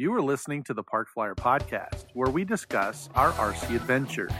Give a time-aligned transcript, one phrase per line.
[0.00, 4.32] You are listening to the Park Flyer Podcast, where we discuss our RC adventures.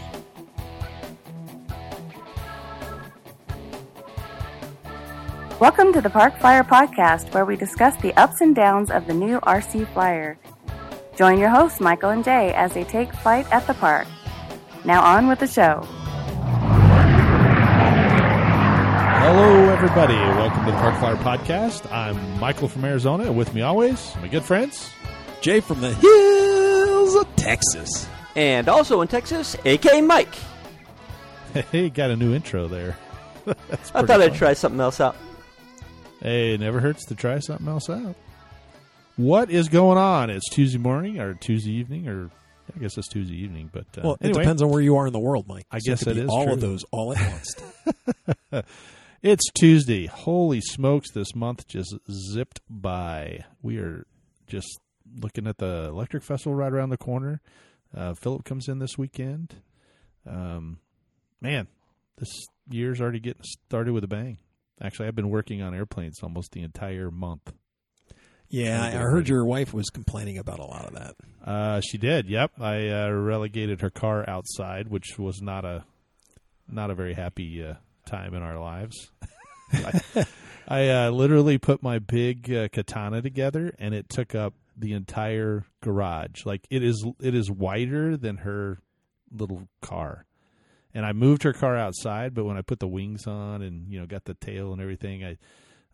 [5.60, 9.12] Welcome to the Park Flyer Podcast, where we discuss the ups and downs of the
[9.12, 10.38] new RC Flyer.
[11.14, 14.06] Join your hosts, Michael and Jay, as they take flight at the park.
[14.86, 15.86] Now, on with the show.
[19.20, 20.14] Hello, everybody.
[20.14, 21.92] Welcome to the Park Flyer Podcast.
[21.92, 24.90] I'm Michael from Arizona, and with me always, my good friends.
[25.40, 28.06] Jay from the hills of Texas.
[28.36, 30.34] And also in Texas, AK Mike.
[31.72, 32.96] Hey, got a new intro there.
[33.46, 35.16] I pretty thought I'd try something else out.
[36.22, 38.14] Hey, it never hurts to try something else out.
[39.16, 40.30] What is going on?
[40.30, 42.30] It's Tuesday morning or Tuesday evening, or
[42.72, 43.68] I guess it's Tuesday evening.
[43.72, 45.66] But uh, Well, it anyway, depends on where you are in the world, Mike.
[45.72, 46.52] I So guess it could that be is all true.
[46.52, 47.32] of those all at
[48.52, 48.64] once.
[49.22, 50.06] It's Tuesday.
[50.06, 53.44] Holy smokes, this month just zipped by.
[53.60, 54.06] We are
[54.46, 54.78] just
[55.16, 57.40] looking at the Electric Festival right around the corner.
[57.94, 59.56] Uh, Philip comes in this weekend.
[60.26, 60.78] Um,
[61.40, 61.66] man,
[62.18, 62.28] this
[62.68, 64.38] year's already getting started with a bang.
[64.80, 67.52] Actually, I've been working on airplanes almost the entire month.
[68.48, 71.16] yeah, I heard your wife was complaining about a lot of that.
[71.44, 72.28] Uh, she did.
[72.28, 75.84] Yep, I uh, relegated her car outside, which was not a
[76.68, 77.74] not a very happy uh,
[78.06, 79.10] time in our lives.
[79.72, 80.26] I,
[80.68, 85.64] I uh, literally put my big uh, katana together, and it took up the entire
[85.82, 86.44] garage.
[86.44, 88.78] Like it is, it is wider than her
[89.30, 90.26] little car.
[90.92, 94.00] And I moved her car outside, but when I put the wings on and you
[94.00, 95.38] know got the tail and everything, I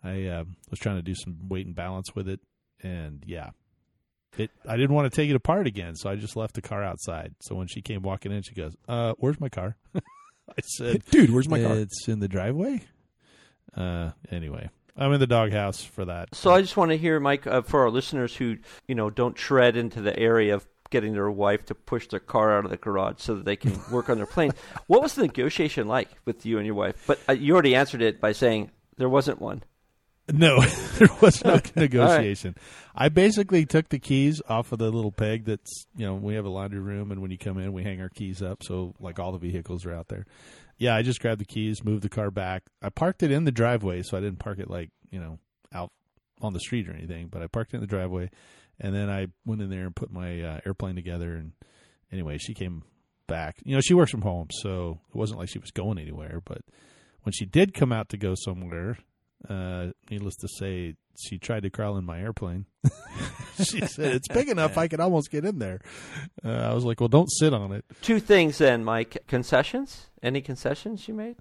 [0.03, 2.41] I uh, was trying to do some weight and balance with it,
[2.83, 3.51] and yeah,
[4.39, 6.83] it I didn't want to take it apart again, so I just left the car
[6.83, 7.35] outside.
[7.43, 9.77] So when she came walking in, she goes, "Uh, where's my car?"
[10.49, 11.77] I said, Dude, where's my car?
[11.77, 12.83] It's in the driveway.
[13.77, 16.35] Uh, anyway, I'm in the doghouse for that.
[16.35, 18.57] So I just want to hear, Mike, uh, for our listeners who
[18.89, 22.57] you know don't tread into the area of getting their wife to push their car
[22.57, 24.53] out of the garage so that they can work on their plane.
[24.87, 27.03] What was the negotiation like with you and your wife?
[27.07, 29.63] But uh, you already answered it by saying there wasn't one.
[30.33, 30.61] No,
[30.99, 32.57] there was no negotiation.
[32.95, 36.45] I basically took the keys off of the little peg that's, you know, we have
[36.45, 38.65] a laundry room and when you come in, we hang our keys up.
[38.65, 40.27] So, like, all the vehicles are out there.
[40.79, 42.65] Yeah, I just grabbed the keys, moved the car back.
[42.83, 45.39] I parked it in the driveway, so I didn't park it, like, you know,
[45.73, 45.91] out
[46.43, 48.31] on the street or anything, but I parked it in the driveway.
[48.79, 51.35] And then I went in there and put my uh, airplane together.
[51.35, 51.53] And
[52.13, 52.83] anyway, she came
[53.27, 53.57] back.
[53.65, 56.43] You know, she works from home, so it wasn't like she was going anywhere.
[56.45, 56.61] But
[57.23, 58.99] when she did come out to go somewhere,
[59.49, 62.67] uh, needless to say, she tried to crawl in my airplane.
[63.63, 65.81] she said, It's big enough I could almost get in there.
[66.45, 67.85] Uh, I was like, Well, don't sit on it.
[68.03, 69.17] Two things then, Mike.
[69.27, 70.07] Concessions?
[70.23, 71.37] Any concessions you made?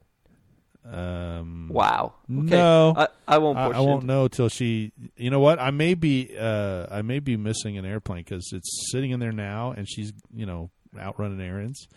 [0.89, 2.13] Um, Wow.
[2.31, 2.49] Okay.
[2.55, 2.93] No.
[2.95, 3.57] I, I won't.
[3.57, 4.91] I, push I won't into- know till she.
[5.17, 5.59] You know what?
[5.59, 6.35] I may be.
[6.39, 10.13] Uh, I may be missing an airplane because it's sitting in there now, and she's
[10.33, 10.69] you know
[10.99, 11.87] out running errands.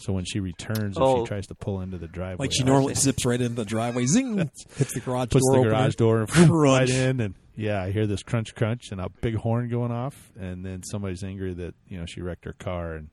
[0.00, 1.22] So when she returns, if Oh.
[1.24, 4.06] she tries to pull into the driveway, Like she normally zips right into the driveway,
[4.06, 4.38] zing,
[4.76, 5.70] hits the garage puts door the opener.
[5.70, 6.90] garage door right Crunch.
[6.90, 10.64] in, and yeah, I hear this crunch, crunch, and a big horn going off, and
[10.64, 13.08] then somebody's angry that you know she wrecked her car, and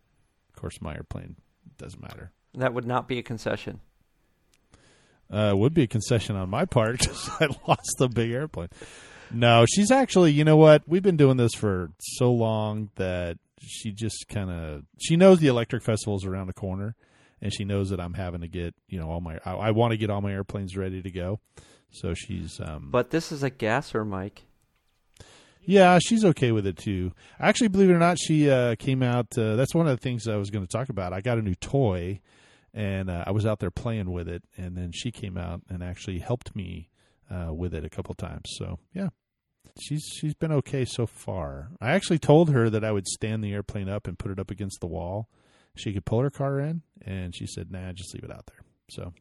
[0.54, 1.36] of course my airplane
[1.78, 2.32] doesn't matter.
[2.56, 3.82] That would not be a concession.
[5.30, 8.70] Uh, would be a concession on my part because I lost the big airplane.
[9.30, 10.84] No, she's actually, you know what?
[10.88, 15.48] We've been doing this for so long that she just kind of she knows the
[15.48, 16.96] electric festival's around the corner,
[17.42, 19.92] and she knows that I'm having to get you know all my I, I want
[19.92, 21.40] to get all my airplanes ready to go.
[21.92, 24.44] So she's um, But this is a gasser, Mike.
[25.64, 27.12] Yeah, she's okay with it too.
[27.40, 29.38] Actually, believe it or not, she uh, came out.
[29.38, 31.12] Uh, that's one of the things I was going to talk about.
[31.12, 32.22] I got a new toy,
[32.74, 35.84] and uh, I was out there playing with it, and then she came out and
[35.84, 36.88] actually helped me
[37.30, 38.46] uh, with it a couple times.
[38.58, 39.10] So yeah,
[39.80, 41.70] she's she's been okay so far.
[41.82, 44.52] I actually told her that I would stand the airplane up and put it up
[44.52, 45.30] against the wall.
[45.76, 48.62] She could pull her car in, and she said, "Nah, just leave it out there."
[48.90, 49.14] So.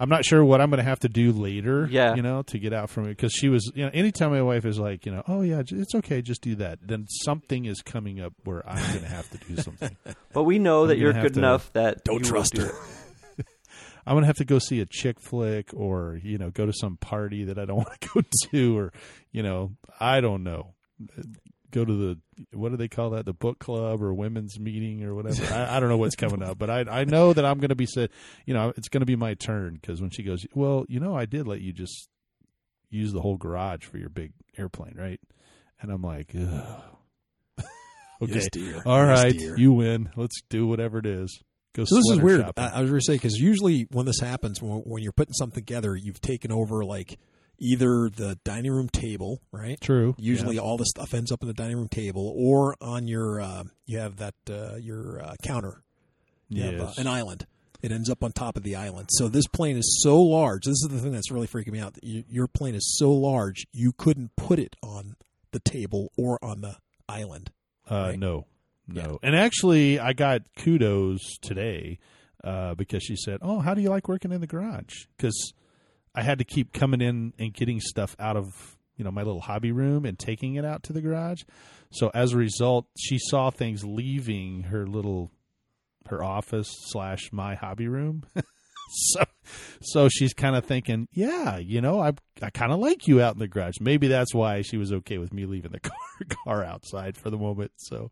[0.00, 2.16] I'm not sure what I'm going to have to do later, Yeah.
[2.16, 3.10] you know, to get out from it.
[3.10, 5.94] Because she was, you know, anytime my wife is like, you know, oh yeah, it's
[5.94, 6.80] okay, just do that.
[6.82, 9.96] Then something is coming up where I'm going to have to do something.
[10.32, 12.62] But we know I'm that you're good to- enough that Don't you will trust do
[12.62, 12.72] her.
[14.06, 16.72] I'm going to have to go see a chick flick, or you know, go to
[16.72, 18.20] some party that I don't want to go
[18.50, 18.92] to, or
[19.32, 20.74] you know, I don't know,
[21.70, 22.20] go to the
[22.52, 25.52] what do they call that, the book club or women's meeting or whatever.
[25.52, 27.74] I, I don't know what's coming up, but I I know that I'm going to
[27.74, 28.10] be said,
[28.46, 31.16] you know, it's going to be my turn because when she goes, well, you know,
[31.16, 32.08] I did let you just
[32.90, 35.20] use the whole garage for your big airplane, right?
[35.80, 36.82] And I'm like, Ugh.
[38.22, 39.58] okay, Yes, all Yes, right, dear.
[39.58, 40.10] you win.
[40.16, 41.42] Let's do whatever it is.
[41.74, 41.84] Go.
[41.84, 42.40] So this is weird.
[42.40, 42.64] shopping.
[42.64, 45.60] I, was going to say because usually when this happens, when, when you're putting something
[45.62, 47.18] together, you've taken over like
[47.58, 49.80] either the dining room table, right?
[49.80, 50.14] True.
[50.18, 50.62] Usually, Yeah.
[50.62, 53.98] all the stuff ends up in the dining room table, or on your uh, you
[53.98, 55.82] have that uh, your uh, counter.
[56.48, 56.98] You have uh, Yes.
[56.98, 57.46] an island.
[57.82, 59.08] It ends up on top of the island.
[59.10, 60.62] So this plane is so large.
[60.64, 61.96] This is the thing that's really freaking me out.
[62.02, 65.16] You, your plane is so large, you couldn't put it on
[65.50, 66.76] the table or on the
[67.08, 67.50] island.
[67.90, 68.18] Uh, Right.
[68.18, 68.46] No,
[68.86, 69.18] no.
[69.22, 69.28] Yeah.
[69.28, 71.98] And actually, I got kudos today
[72.42, 75.52] uh, because she said, "Oh, how do you like working in the garage?" Because
[76.14, 79.40] I had to keep coming in and getting stuff out of you know my little
[79.40, 81.42] hobby room and taking it out to the garage.
[81.90, 85.30] So as a result, she saw things leaving her little
[86.08, 88.24] her office slash my hobby room.
[88.90, 89.24] so
[89.80, 93.34] so she's kind of thinking, yeah, you know, I I kind of like you out
[93.34, 93.80] in the garage.
[93.80, 95.96] Maybe that's why she was okay with me leaving the car
[96.44, 97.72] car outside for the moment.
[97.76, 98.10] So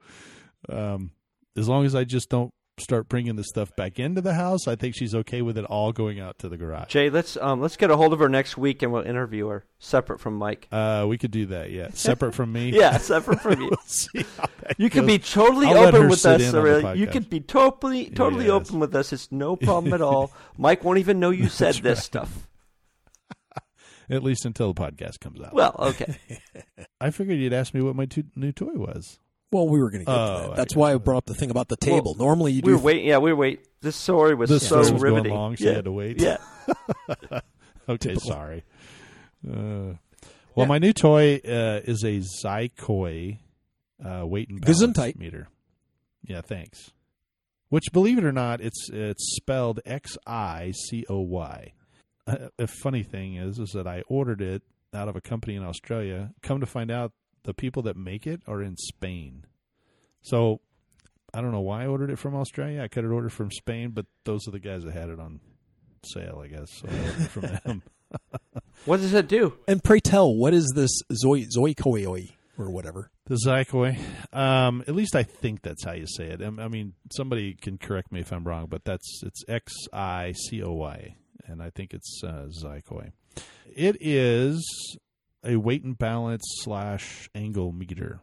[0.69, 1.11] um,
[1.57, 2.51] as long as I just don't
[2.81, 5.93] start bringing the stuff back into the house, I think she's okay with it all
[5.93, 6.89] going out to the garage.
[6.89, 9.65] Jay, let's um, let's get a hold of her next week and we'll interview her
[9.79, 10.69] separate from Mike.
[10.73, 12.71] Uh, we could do that, yeah, separate from me.
[12.71, 13.71] Yeah, separate from you.
[14.15, 14.25] we'll
[14.79, 16.41] You can be totally I'll open with us.
[16.41, 16.95] in on the Aurelia.
[16.95, 18.53] You can be totally totally Yes.
[18.53, 19.13] open with us.
[19.13, 20.33] It's no problem at all.
[20.57, 22.49] Mike won't even know you said this stuff.
[24.09, 25.53] at least until the podcast comes out.
[25.55, 26.17] Well, okay.
[27.01, 29.19] I figured you'd ask me what my to- new toy was.
[29.53, 30.57] Well, we were going to get Oh, to that.
[30.57, 32.15] That's why I brought up the thing about the table.
[32.19, 32.77] Well, Normally, you we do.
[32.79, 33.07] were waiting.
[33.07, 33.65] Yeah, we were waiting.
[33.83, 35.35] This story was This so story was going riveting.
[35.35, 35.71] long, so yeah.
[35.71, 36.21] you had to wait.
[36.21, 36.39] Yeah.
[37.89, 38.31] Okay, Typical.
[38.31, 38.65] sorry.
[39.47, 39.99] Uh, well,
[40.57, 40.65] Yeah.
[40.67, 43.39] my new toy uh, is a Xicoy
[44.05, 45.17] uh, weight and balance Gesundheit.
[45.17, 45.49] meter.
[46.25, 46.93] Yeah, thanks.
[47.71, 51.73] Which, believe it or not, it's it's spelled X I C O Y.
[52.27, 52.37] Uh,
[52.83, 54.63] funny thing is, is that I ordered it
[54.95, 56.31] out of a company in Australia.
[56.43, 57.11] Come to find out,
[57.45, 59.45] the people that make it are in Spain.
[60.23, 60.61] So
[61.35, 62.83] I don't know why I ordered it from Australia.
[62.83, 65.41] I could have ordered from Spain, but those are the guys that had it on
[66.05, 66.71] sale, I guess.
[66.71, 67.83] So I ordered from them.
[68.85, 69.55] What does it do?
[69.69, 73.11] and pray tell, what is this Zoe Zoikoioi or whatever?
[73.27, 73.97] The Xicoy.
[74.33, 76.43] Um, at least I think that's how you say it.
[76.43, 80.33] Um, I mean, somebody can correct me if I'm wrong, but that's it's X I
[80.33, 81.15] C O Y,
[81.47, 83.13] and I think it's uh, Xicoy.
[83.75, 84.99] It is
[85.45, 88.21] a weight and balance slash angle meter,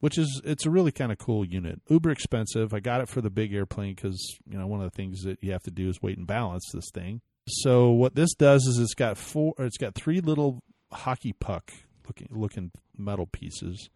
[0.00, 1.80] which is it's a really kind of cool unit.
[1.88, 2.74] Uber expensive.
[2.74, 5.42] I got it for the big airplane because you know one of the things that
[5.42, 7.20] you have to do is weight and balance this thing.
[7.46, 9.54] So what this does is it's got four.
[9.58, 10.62] It's got three little
[10.92, 11.72] hockey puck
[12.06, 13.88] looking looking metal pieces,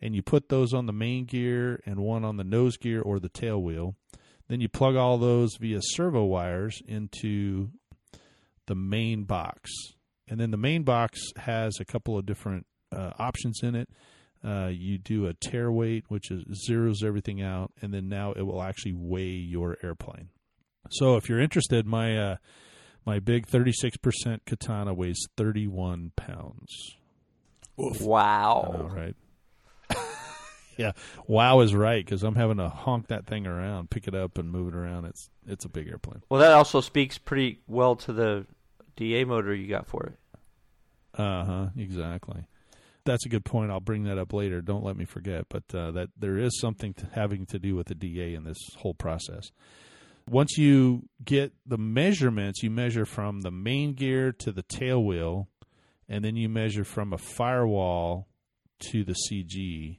[0.00, 3.18] and you put those on the main gear and one on the nose gear or
[3.18, 3.96] the tail wheel.
[4.48, 7.70] Then you plug all those via servo wires into
[8.66, 9.70] the main box,
[10.28, 13.88] and then the main box has a couple of different uh, options in it.
[14.44, 18.42] Uh, you do a tare weight, which is zeroes everything out, and then now it
[18.42, 20.28] will actually weigh your airplane.
[20.90, 22.36] So if you're interested, my uh,
[23.06, 26.96] my big 36% katana weighs 31 pounds.
[27.76, 28.70] Wow.
[28.72, 29.16] I know, right?
[30.78, 30.92] yeah,
[31.26, 34.50] wow is right because I'm having to honk that thing around, pick it up, and
[34.50, 35.06] move it around.
[35.06, 36.22] It's it's a big airplane.
[36.28, 38.46] Well, that also speaks pretty well to the
[38.96, 40.18] DA motor you got for it.
[41.18, 41.66] Uh huh.
[41.76, 42.46] Exactly.
[43.04, 43.70] That's a good point.
[43.70, 44.62] I'll bring that up later.
[44.62, 45.46] Don't let me forget.
[45.48, 48.58] But uh, that there is something to having to do with the DA in this
[48.78, 49.50] whole process.
[50.28, 55.48] Once you get the measurements, you measure from the main gear to the tail wheel,
[56.08, 58.26] and then you measure from a firewall
[58.90, 59.98] to the CG,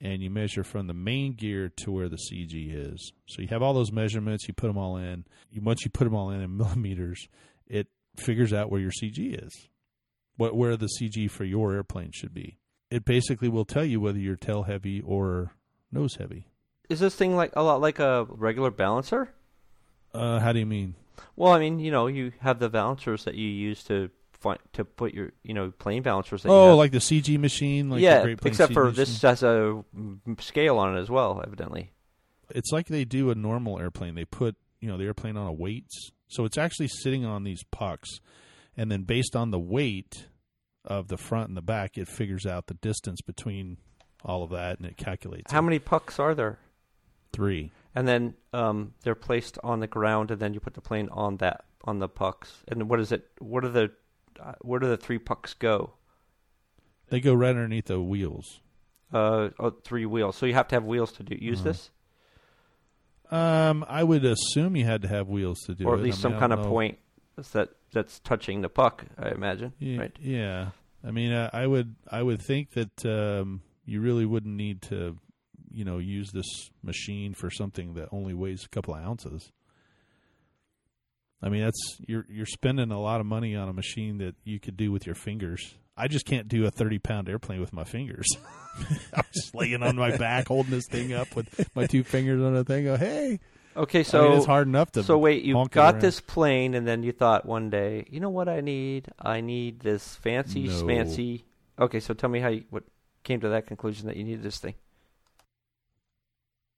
[0.00, 3.12] and you measure from the main gear to where the CG is.
[3.28, 4.48] So you have all those measurements.
[4.48, 5.24] You put them all in.
[5.60, 7.28] Once you put them all in in millimeters,
[7.68, 7.86] it
[8.16, 9.68] figures out where your CG is
[10.36, 12.58] what where the CG for your airplane should be.
[12.90, 15.54] It basically will tell you whether you're tail heavy or
[15.90, 16.46] nose heavy.
[16.88, 19.30] Is this thing like a lot like a regular balancer?
[20.12, 20.94] Uh, how do you mean?
[21.36, 24.84] Well, I mean, you know, you have the balancers that you use to find, to
[24.84, 26.44] put your, you know, plane balancers.
[26.44, 28.96] Oh, like the CG machine, like the yeah, except CG for machine?
[28.96, 31.92] this has a mm, scale on it as well, evidently.
[32.50, 34.14] It's like they do a normal airplane.
[34.14, 37.62] They put you know the airplane on a weights, so it's actually sitting on these
[37.70, 38.08] pucks,
[38.76, 40.26] and then based on the weight
[40.84, 43.76] of the front and the back, it figures out the distance between
[44.24, 45.52] all of that, and it calculates.
[45.52, 45.62] How it.
[45.62, 46.58] many pucks are there?
[47.32, 47.70] Three.
[47.94, 51.36] And then um, they're placed on the ground, and then you put the plane on
[51.38, 52.62] that on the pucks.
[52.68, 53.26] And what is it?
[53.38, 53.90] What are the
[54.40, 55.92] uh, where do the three pucks go?
[57.08, 58.60] They go right underneath the wheels.
[59.12, 60.36] Uh, oh, three wheels.
[60.36, 61.68] So you have to have wheels to do use Uh-huh.
[61.70, 61.90] this,
[63.32, 65.98] Um, I would assume you had to have wheels to do or it.
[65.98, 66.68] at least I some mean, I kind of know.
[66.68, 66.98] point
[67.52, 69.04] that that's touching the puck.
[69.18, 69.72] I imagine.
[69.78, 70.16] Yeah, Right.
[70.20, 70.68] yeah.
[71.04, 75.16] I mean, uh, I would, I would think that um, you really wouldn't need to,
[75.72, 79.50] you know, use this machine for something that only weighs a couple of ounces.
[81.42, 84.60] I mean, that's you're you're spending a lot of money on a machine that you
[84.60, 85.74] could do with your fingers.
[85.96, 88.26] I just can't do a thirty pound airplane with my fingers.
[89.14, 92.54] I'm just laying on my back, holding this thing up with my two fingers on
[92.54, 92.84] the thing.
[92.84, 93.40] Go, hey.
[93.74, 95.02] Okay, so I mean, it's hard enough to.
[95.02, 98.48] So wait, you got this plane, and then you thought one day, you know what
[98.48, 99.08] I need?
[99.18, 100.86] I need this fancy, No.
[100.86, 101.44] fancy.
[101.78, 102.84] Okay, so tell me how you what
[103.24, 104.74] came to that conclusion that you needed this thing.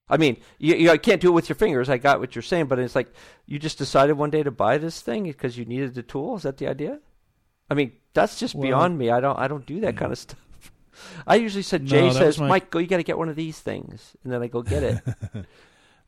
[0.09, 1.89] I mean, you, you can't do it with your fingers.
[1.89, 3.13] I got what you're saying, but it's like
[3.47, 6.37] you just decided one day to buy this thing because you needed the tool.
[6.37, 6.99] Is that the idea?
[7.71, 9.11] I mean, that's just Well- beyond me.
[9.11, 9.39] I don't.
[9.39, 10.39] I don't do that kind of stuff.
[11.27, 12.79] I usually said No, Jay that says, my- Mike, go.
[12.79, 15.01] You got to get one of these things, and then I go get it.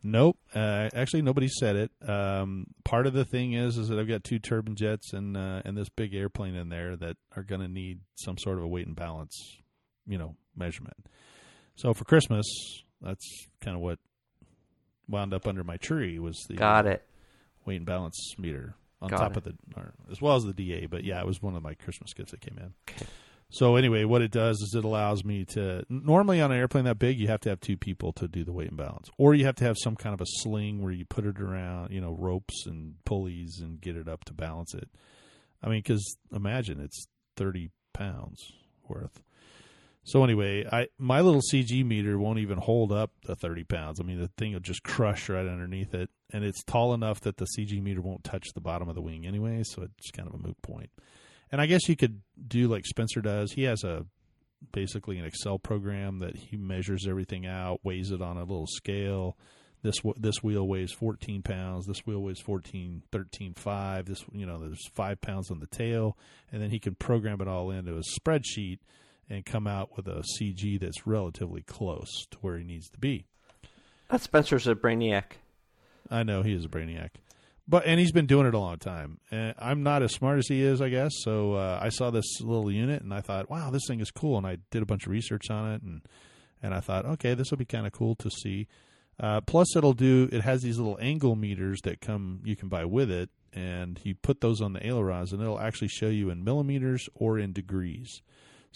[0.03, 0.37] Nope.
[0.55, 1.91] Uh, actually, nobody said it.
[2.09, 5.63] Um, part of the thing is, is that I've got two turbine jets and uh,
[5.65, 8.69] and this big airplane in there that are going to need some sort of a
[8.69, 9.57] weight and balance,
[10.07, 11.09] you know, measurement.
[11.75, 12.47] So for Christmas,
[13.01, 13.99] that's kind of what
[15.09, 17.05] wound up under my tree was the got uh, it.
[17.65, 19.37] weight and balance meter on Got top it.
[19.39, 20.87] of the, or, as well as the DA.
[20.87, 22.75] But yeah, it was one of my Christmas gifts that came in.
[23.51, 25.85] So anyway, what it does is it allows me to.
[25.89, 28.53] Normally on an airplane that big, you have to have two people to do the
[28.53, 31.05] weight and balance, or you have to have some kind of a sling where you
[31.05, 34.89] put it around, you know, ropes and pulleys and get it up to balance it.
[35.63, 38.51] I mean, because imagine it's thirty pounds
[38.89, 39.23] worth.
[40.07, 44.01] So anyway, I my little CG meter won't even hold up the thirty pounds.
[44.01, 47.39] I mean, the thing will just crush right underneath it, and it's tall enough that
[47.39, 49.65] the CG meter won't touch the bottom of the wing anyway.
[49.65, 50.91] So it's kind of a moot point.
[51.51, 53.51] And I guess you could do like Spencer does.
[53.51, 54.07] He has a
[54.71, 59.37] basically an Excel program that he measures everything out, weighs it on a little scale.
[59.83, 61.85] This this wheel weighs 14 pounds.
[61.85, 64.07] This wheel weighs 14, 13, 5.
[64.07, 66.17] This you know there's five pounds on the tail,
[66.53, 68.79] and then he can program it all into a spreadsheet
[69.29, 73.27] and come out with a CG that's relatively close to where he needs to be.
[74.09, 75.25] That Spencer's a brainiac.
[76.11, 77.11] I know he is a brainiac,
[77.67, 79.19] but and he's been doing it a long time.
[79.31, 81.11] And I'm not as smart as he is, I guess.
[81.23, 84.39] So uh, I saw this little unit and I thought, wow, this thing is cool.
[84.39, 86.03] And I did a bunch of research on it, and
[86.63, 88.69] and I thought, okay, this will be kind of cool to see.
[89.19, 90.29] Uh, plus, it'll do.
[90.31, 94.15] It has these little angle meters that come you can buy with it, and you
[94.15, 98.23] put those on the ailerons, and it'll actually show you in millimeters or in degrees.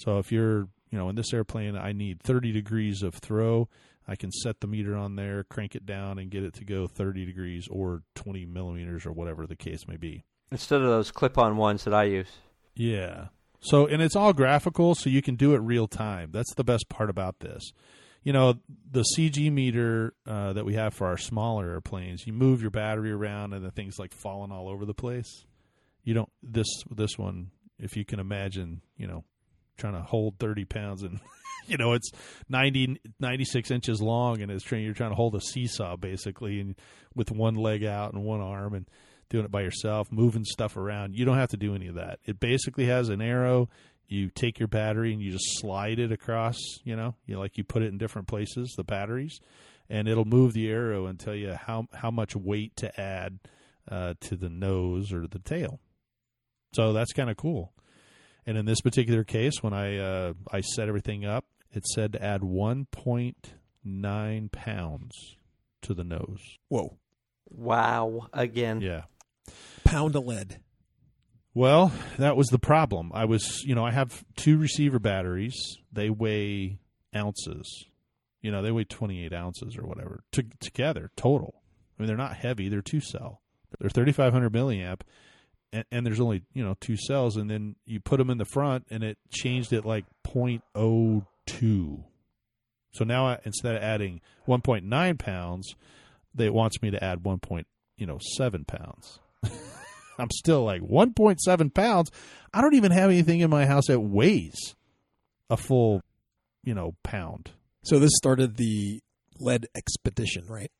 [0.00, 3.68] So if you're, you know, in this airplane, I need 30 degrees of throw.
[4.08, 6.86] I can set the meter on there, crank it down, and get it to go
[6.86, 10.24] 30 degrees or 20 millimeters or whatever the case may be.
[10.50, 12.30] Instead of those clip-on ones that I use.
[12.74, 13.26] Yeah.
[13.60, 16.30] So, and it's all graphical, so you can do it real time.
[16.32, 17.62] That's the best part about this.
[18.22, 18.54] You know,
[18.90, 23.12] the CG meter uh, that we have for our smaller airplanes, you move your battery
[23.12, 25.44] around and the thing's like falling all over the place.
[26.04, 29.24] You don't, this, this one, if you can imagine, you know,
[29.80, 31.20] trying to hold 30 pounds and,
[31.66, 32.10] you know, it's
[32.48, 36.76] 90, 96 inches long and it's trying, you're trying to hold a seesaw basically and
[37.14, 38.86] with one leg out and one arm and
[39.30, 41.14] doing it by yourself, moving stuff around.
[41.14, 42.18] You don't have to do any of that.
[42.24, 43.68] It basically has an arrow.
[44.08, 47.64] You take your battery and you just slide it across, you know, you like you
[47.64, 49.38] put it in different places, the batteries,
[49.88, 53.38] and it'll move the arrow and tell you how how much weight to add
[53.88, 55.78] uh, to the nose or the tail.
[56.74, 57.72] So that's kind of cool.
[58.46, 62.22] And in this particular case, when I uh, I set everything up, it said to
[62.22, 65.36] add 1.9 pounds
[65.82, 66.58] to the nose.
[66.68, 66.96] Whoa.
[67.48, 68.28] Wow.
[68.32, 68.80] Again.
[68.80, 69.02] Yeah.
[69.84, 70.60] Pound of lead.
[71.52, 73.10] Well, that was the problem.
[73.12, 75.56] I was, you know, I have two receiver batteries.
[75.92, 76.78] They weigh
[77.14, 77.86] ounces.
[78.40, 81.62] You know, they weigh 28 ounces or whatever to, together, total.
[81.98, 82.68] I mean, they're not heavy.
[82.68, 83.42] They're two cell.
[83.78, 85.00] They're 3,500 milliamp,
[85.72, 87.36] and, and there's only, you know, two cells.
[87.36, 92.04] And then you put them in the front, and it changed it like 0.02.
[92.92, 95.74] So now I, instead of adding 1.9 pounds,
[96.34, 97.38] they wants me to add 1.
[97.38, 99.20] Point, you know, 7 pounds.
[100.18, 102.10] I'm still like 1.7 pounds.
[102.52, 104.74] I don't even have anything in my house that weighs
[105.48, 106.02] a full,
[106.64, 107.50] you know, pound.
[107.82, 109.00] So this started the
[109.38, 110.70] lead expedition, right?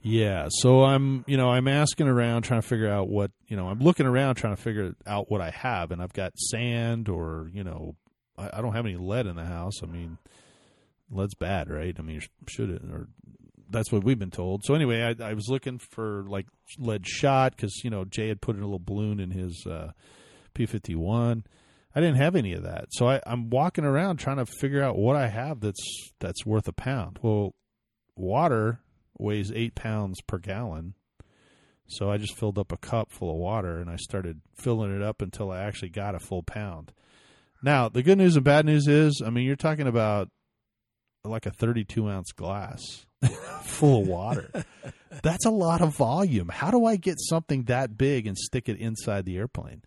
[0.00, 3.68] Yeah, so I'm, you know, I'm asking around trying to figure out what, you know,
[3.68, 7.50] I'm looking around trying to figure out what I have, and I've got sand or,
[7.52, 7.96] you know,
[8.36, 9.82] I, I don't have any lead in the house.
[9.82, 10.18] I mean,
[11.10, 11.94] lead's bad, right?
[11.98, 13.08] I mean, should it or
[13.70, 14.64] that's what we've been told.
[14.64, 16.46] So anyway, I, I was looking for like
[16.78, 19.92] lead shot because you know Jay had put in a little balloon in his uh,
[20.54, 21.44] P fifty one.
[21.94, 24.96] I didn't have any of that, so I, I'm walking around trying to figure out
[24.96, 27.18] what I have that's that's worth a pound.
[27.22, 27.54] Well,
[28.16, 28.80] water
[29.18, 30.94] weighs eight pounds per gallon,
[31.88, 35.02] so I just filled up a cup full of water and I started filling it
[35.02, 36.92] up until I actually got a full pound.
[37.62, 40.28] Now, the good news and bad news is, I mean, you're talking about
[41.24, 43.06] like a 32 ounce glass
[43.62, 44.50] full of water.
[45.22, 46.48] That's a lot of volume.
[46.48, 49.82] How do I get something that big and stick it inside the airplane?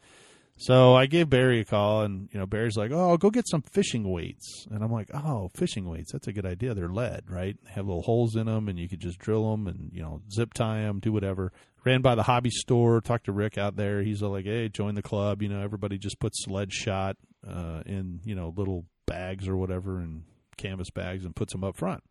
[0.62, 3.64] So I gave Barry a call, and you know Barry's like, "Oh, go get some
[3.64, 6.12] fishing weights," and I'm like, "Oh, fishing weights?
[6.12, 6.76] That's a good idea.
[6.76, 7.58] They're lead, right?
[7.64, 10.22] They have little holes in them, and you could just drill them, and you know
[10.32, 11.52] zip tie them, do whatever."
[11.84, 14.04] Ran by the hobby store, talked to Rick out there.
[14.04, 15.42] He's like, "Hey, join the club.
[15.42, 19.98] You know, everybody just puts lead shot uh, in you know little bags or whatever,
[19.98, 20.26] and
[20.58, 22.04] canvas bags, and puts them up front."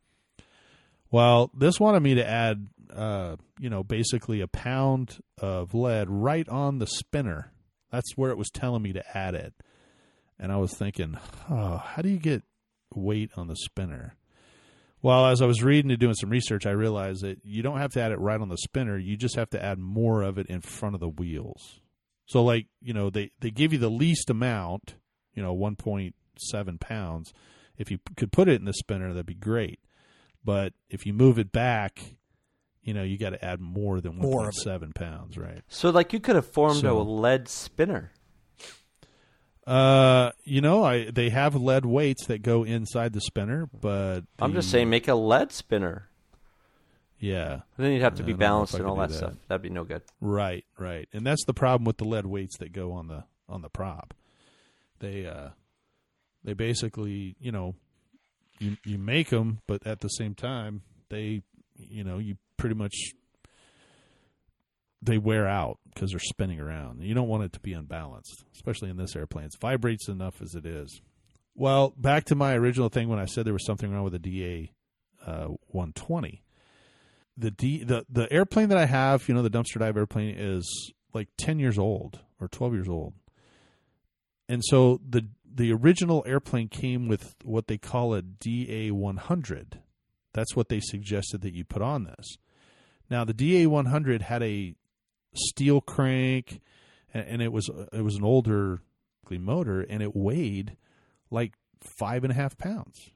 [1.12, 6.48] Well, this wanted me to add, uh, you know, basically a pound of lead right
[6.48, 7.52] on the spinner
[7.90, 9.54] that's where it was telling me to add it.
[10.38, 11.18] And I was thinking,
[11.50, 12.42] oh, how do you get
[12.94, 14.16] weight on the spinner?
[15.02, 17.92] Well, as I was reading and doing some research, I realized that you don't have
[17.92, 18.98] to add it right on the spinner.
[18.98, 21.80] You just have to add more of it in front of the wheels.
[22.26, 24.94] So, like, you know, they, they give you the least amount,
[25.34, 27.32] you know, 1.7 pounds.
[27.78, 29.80] If you could put it in the spinner, that'd be great.
[30.44, 32.16] But if you move it back,
[32.82, 35.62] you know, you got to add more than More one of point seven pounds, right?
[35.68, 38.12] So, like, you could have formed So- a lead spinner.
[39.66, 44.52] Uh, you know, I they have lead weights that go inside the spinner, but I'm
[44.54, 46.08] just saying, make a lead spinner.
[47.20, 49.16] yeah, And then you'd have to be don't know if balanced and all that, that.
[49.16, 49.34] stuff.
[49.48, 50.02] That'd be no good.
[50.20, 53.62] right, right, and that's the problem with the lead weights that go on the on
[53.62, 54.14] the prop.
[54.98, 55.50] They uh,
[56.42, 57.74] they basically, you know,
[58.58, 61.42] you you make them, but at the same time, they,
[61.76, 63.14] you know, you pretty much
[65.02, 67.02] they wear out because they're spinning around.
[67.02, 69.46] You don't want it to be unbalanced, especially in this airplane.
[69.46, 71.00] It vibrates enough as it is.
[71.54, 74.18] Well, back to my original thing when I said there was something wrong with the
[74.18, 74.72] DA
[75.26, 76.42] uh, 120.
[77.38, 80.92] The D the the airplane that I have, you know, the dumpster dive airplane is
[81.14, 83.14] like 10 years old or 12 years old.
[84.48, 89.80] And so the the original airplane came with what they call a DA 100.
[90.34, 92.36] That's what they suggested that you put on this.
[93.10, 94.74] Now the DA 100 had a
[95.34, 96.60] steel crank,
[97.12, 98.80] and, and it was it was an older
[99.30, 100.76] motor, and it weighed
[101.30, 101.54] like
[101.98, 103.10] five and a half pounds,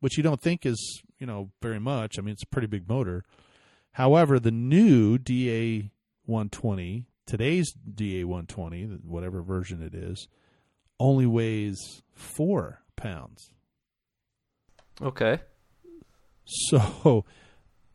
[0.00, 2.18] which you don't think is you know very much.
[2.18, 3.24] I mean, it's a pretty big motor.
[3.92, 5.90] However, the new DA
[6.24, 10.28] 120, today's DA 120, whatever version it is,
[10.98, 13.50] only weighs four pounds.
[15.00, 15.40] Okay.
[16.44, 17.24] So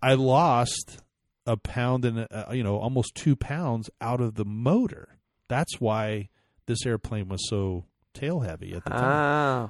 [0.02, 1.02] I lost
[1.48, 5.18] a pound and uh, you know almost two pounds out of the motor.
[5.48, 6.30] That's why
[6.66, 9.04] this airplane was so tail heavy at the time.
[9.04, 9.70] Ah.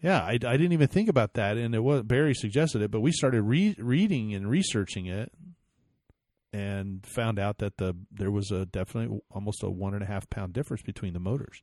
[0.00, 3.00] Yeah, I, I didn't even think about that, and it was Barry suggested it, but
[3.00, 5.32] we started re- reading and researching it,
[6.52, 10.28] and found out that the there was a definitely almost a one and a half
[10.30, 11.62] pound difference between the motors.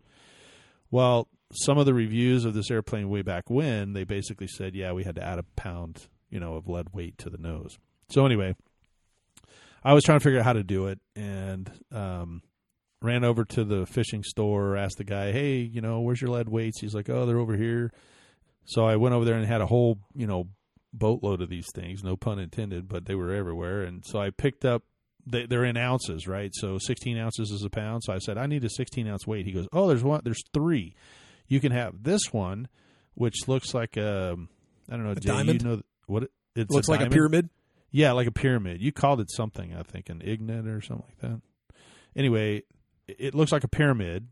[0.91, 4.91] Well, some of the reviews of this airplane way back when they basically said, yeah,
[4.91, 7.77] we had to add a pound, you know, of lead weight to the nose.
[8.10, 8.55] So anyway,
[9.86, 12.41] I was trying to figure out how to do it, and um,
[13.02, 16.50] ran over to the fishing store, asked the guy, "Hey, you know, where's your lead
[16.50, 17.93] weights?" He's like, "Oh, they're over here."
[18.65, 20.50] So I went over there and had a whole, you know,
[20.91, 22.04] boatload of these things.
[22.04, 23.82] No pun intended, but they were everywhere.
[23.84, 24.84] And so I picked up.
[25.28, 26.52] They, they're in ounces, right?
[26.54, 28.04] So 16 ounces is a pound.
[28.04, 29.45] So I said, I need a 16 ounce weight.
[29.45, 30.21] He goes, Oh, there's one.
[30.24, 30.93] There's three.
[31.48, 32.67] You can have this one,
[33.15, 34.36] which looks like a,
[34.89, 35.62] I don't know, Jay, diamond?
[35.63, 36.24] You know what?
[36.24, 37.50] It, it's Looks like a pyramid.
[37.95, 38.81] Yeah, like a pyramid.
[38.81, 41.41] You called it something, I think, an ignet or something like that.
[42.15, 42.63] Anyway,
[43.08, 44.27] it- looks like a pyramid.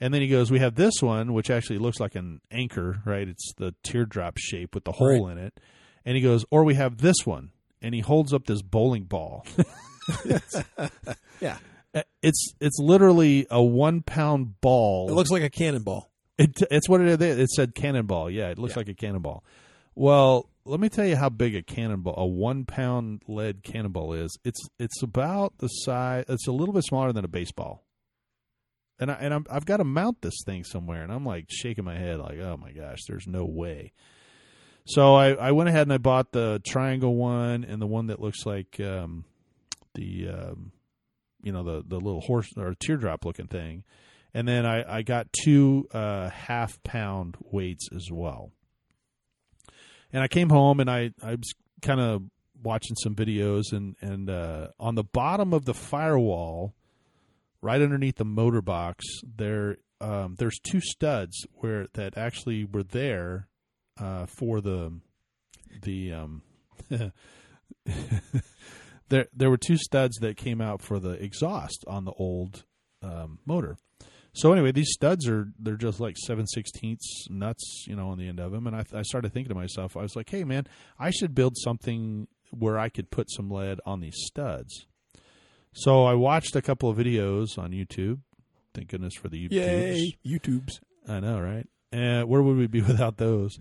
[0.00, 3.26] And then he goes, We have this one, which actually looks like an anchor, right?
[3.28, 5.58] It's the teardrop shape with the hole in it.
[6.04, 7.50] And he goes, Or we have this one.
[7.82, 9.44] And he holds up this bowling ball.
[11.40, 11.56] Yeah,
[11.94, 15.08] uh, it's it's literally a one pound ball.
[15.08, 16.10] it looks like a cannonball.
[16.38, 17.38] It, it's what it is.
[17.38, 18.30] It said cannonball.
[18.30, 18.80] Yeah, it looks Yeah.
[18.80, 19.44] like a cannonball.
[19.94, 24.38] Well, let me tell you how big a cannonball, a one pound lead cannonball is.
[24.44, 26.24] It's it's about the size.
[26.28, 27.84] It's a little bit smaller than a baseball.
[29.00, 31.84] And I and I'm, I've got to mount this thing somewhere, and I'm like shaking
[31.84, 33.92] my head, like, oh my gosh, there's no way.
[34.86, 38.20] So I, I went ahead and I bought the triangle one and the one that
[38.20, 39.24] looks like um,
[39.94, 40.72] the um,
[41.42, 43.82] you know the the little horse or teardrop looking thing,
[44.32, 48.52] and then I, I got two uh, half pound weights as well.
[50.12, 52.22] And I came home and I I was kind of
[52.62, 56.74] watching some videos and and uh, on the bottom of the firewall,
[57.62, 63.48] right underneath the motor box, there um, there's two studs where that actually were there
[63.98, 65.00] uh, for the
[65.82, 66.42] the um,
[69.08, 72.64] there there were two studs that came out for the exhaust on the old
[73.02, 73.76] um, motor.
[74.32, 78.28] So anyway, these studs are they're just like seven sixteenths nuts, you know, on the
[78.28, 78.66] end of them.
[78.66, 80.66] And I, I started thinking to myself, I was like, hey man,
[80.98, 84.86] I should build something where I could put some lead on these studs.
[85.72, 88.20] So I watched a couple of videos on YouTube.
[88.74, 89.52] Thank goodness for the YouTubes.
[89.52, 90.80] Yay, YouTubes.
[91.08, 91.66] I know, right?
[91.92, 93.58] Where would we be without those?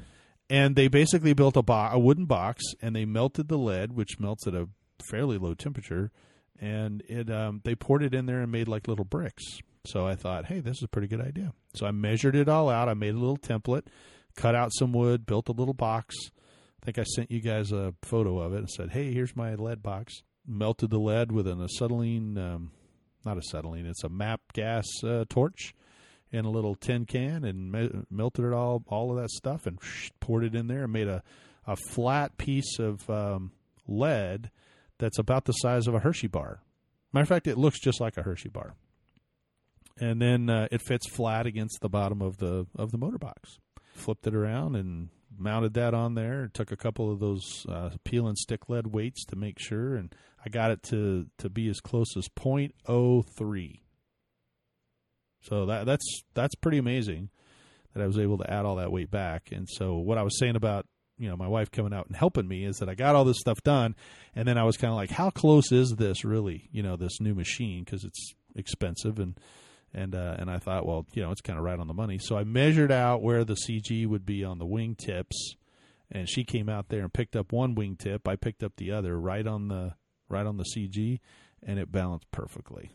[0.50, 4.20] And they basically built a, bo- a wooden box, and they melted the lead, which
[4.20, 4.68] melts at a
[5.10, 6.12] fairly low temperature,
[6.60, 9.60] and it um, they poured it in there and made like little bricks.
[9.86, 11.54] So I thought, hey, this is a pretty good idea.
[11.74, 12.90] So I measured it all out.
[12.90, 13.88] I made a little template,
[14.36, 16.16] cut out some wood, built a little box.
[16.82, 19.56] I think I sent you guys a photo of it and said, hey, here's my
[19.56, 20.24] lead box.
[20.46, 22.72] Melted the lead with an acetylene, um,
[23.26, 25.74] not acetylene, it's a MAP gas uh, torch
[26.32, 29.80] in a little tin can and me- melted it all, all of that stuff and
[30.20, 31.24] poured it in there and made a,
[31.68, 33.52] a flat piece of um,
[33.88, 34.52] lead
[35.00, 36.62] that's about the size of a Hershey bar.
[37.12, 38.76] Matter of fact, it looks just like a Hershey bar
[40.00, 43.58] and then uh, it fits flat against the bottom of the of the motor box.
[43.94, 46.50] Flipped it around and mounted that on there.
[46.54, 50.14] Took a couple of those uh, peel and stick lead weights to make sure, and
[50.46, 53.82] I got it to to be as close as .03.
[55.42, 57.30] So that that's that's pretty amazing
[57.94, 59.50] that I was able to add all that weight back.
[59.52, 60.86] And so what I was saying about
[61.18, 63.40] you know my wife coming out and helping me is that I got all this
[63.40, 63.96] stuff done,
[64.36, 66.70] and then I was kind of like, how close is this really?
[66.72, 69.38] You know, this new machine because it's expensive and
[69.94, 72.20] and uh, and I thought, well, you know, it's kind of right on the money.
[72.20, 75.56] So I measured out where the CG would be on the wing tips,
[76.12, 78.28] and she came out there and picked up one wing tip.
[78.28, 79.94] I picked up the other, right on the
[80.30, 81.20] right on the CG,
[81.64, 82.92] and it balanced perfectly.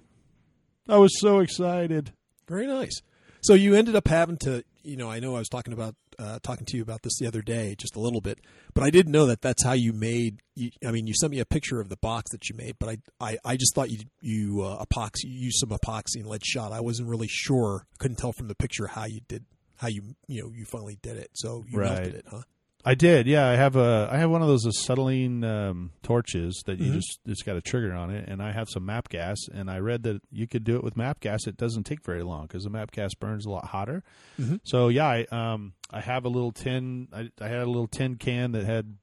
[0.88, 2.12] I was so excited.
[2.46, 3.00] Very nice.
[3.40, 6.38] So you ended up having to, you know, I know I was talking about uh,
[6.42, 8.38] talking to you about this the other day, just a little bit,
[8.74, 10.40] but I didn't know that that's how you made.
[10.54, 12.88] You, I mean, you sent me a picture of the box that you made, but
[12.88, 16.44] I I, I just thought you you uh, epoxy you used some epoxy and lead
[16.44, 16.72] shot.
[16.72, 17.86] I wasn't really sure.
[17.98, 19.44] Couldn't tell from the picture how you did
[19.76, 21.30] how you you know you finally did it.
[21.34, 21.90] So you Right.
[21.94, 22.42] melted it, huh?
[22.86, 23.46] I did, yeah.
[23.48, 26.94] I have a I have one of those acetylene um, torches that you Mhm.
[26.96, 29.78] just it's got a trigger on it, and I have some MAP gas, and I
[29.78, 31.46] read that you could do it with MAP gas.
[31.46, 34.02] It doesn't take very long because the MAP gas burns a lot hotter.
[34.38, 34.60] Mhm.
[34.64, 37.08] So yeah, I um I have a little tin.
[37.12, 38.96] I, I had a little tin can that had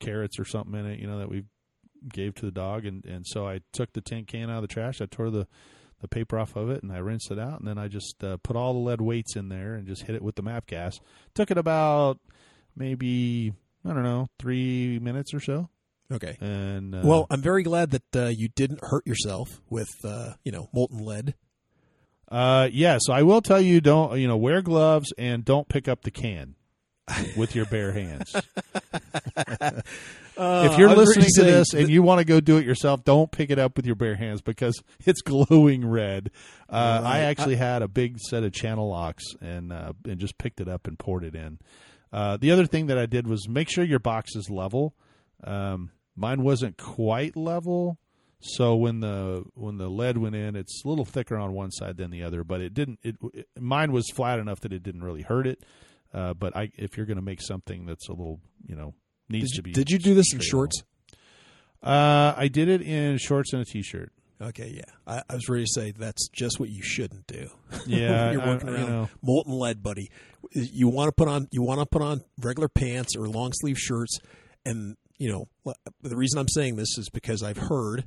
[0.00, 1.44] carrots or something in it, you know, that we
[2.12, 4.68] gave to the dog, and and so I took the tin can out of the
[4.68, 5.00] trash.
[5.00, 5.46] I tore the
[6.00, 8.36] the paper off of it and I rinsed it out, and then I just uh,
[8.44, 10.98] put all the lead weights in there and just hit it with the MAP gas.
[11.34, 12.18] Took it about
[12.78, 13.52] maybe
[13.84, 15.68] I don't know three minutes or so.
[16.10, 16.36] Okay.
[16.40, 20.52] And uh, Well, I'm very glad that uh, you didn't hurt yourself with uh, you
[20.52, 21.34] know molten lead.
[22.30, 22.98] uh, yeah.
[23.00, 26.10] So I will tell you, don't you know wear gloves and don't pick up the
[26.10, 26.54] can
[27.36, 28.34] with your bare hands.
[30.36, 32.64] if you're Uh, I was listening to this and you want to go do it
[32.66, 36.30] yourself, don't pick it up with your bare hands because it's glowing red.
[36.70, 37.20] Uh, I Right.
[37.24, 40.86] actually had a big set of channel locks and uh, and just picked it up
[40.86, 41.58] and poured it in.
[42.12, 44.94] Uh, the other thing that I did was make sure your box is level.
[45.44, 47.98] Um, mine wasn't quite level,
[48.40, 51.96] so when the when the lead went in, it's a little thicker on one side
[51.96, 52.44] than the other.
[52.44, 52.98] But it didn't.
[53.02, 55.62] It, it mine was flat enough that it didn't really hurt it.
[56.12, 58.94] Uh, but I, if you're going to make something that's a little, you know,
[59.28, 59.72] needs Did to you, be.
[59.72, 60.82] did you do this in shorts?
[61.82, 64.10] Uh, I did it in shorts and a t-shirt.
[64.40, 64.92] Okay, yeah.
[65.06, 67.50] I, I was ready to say that's just what you shouldn't do.
[67.86, 69.08] Yeah, you're I- working I- you around know.
[69.22, 70.10] molten lead, buddy.
[70.52, 73.78] You want to put on you want to put on regular pants or long sleeve
[73.78, 74.18] shirts,
[74.64, 78.06] and you know the reason I'm saying this is because I've heard,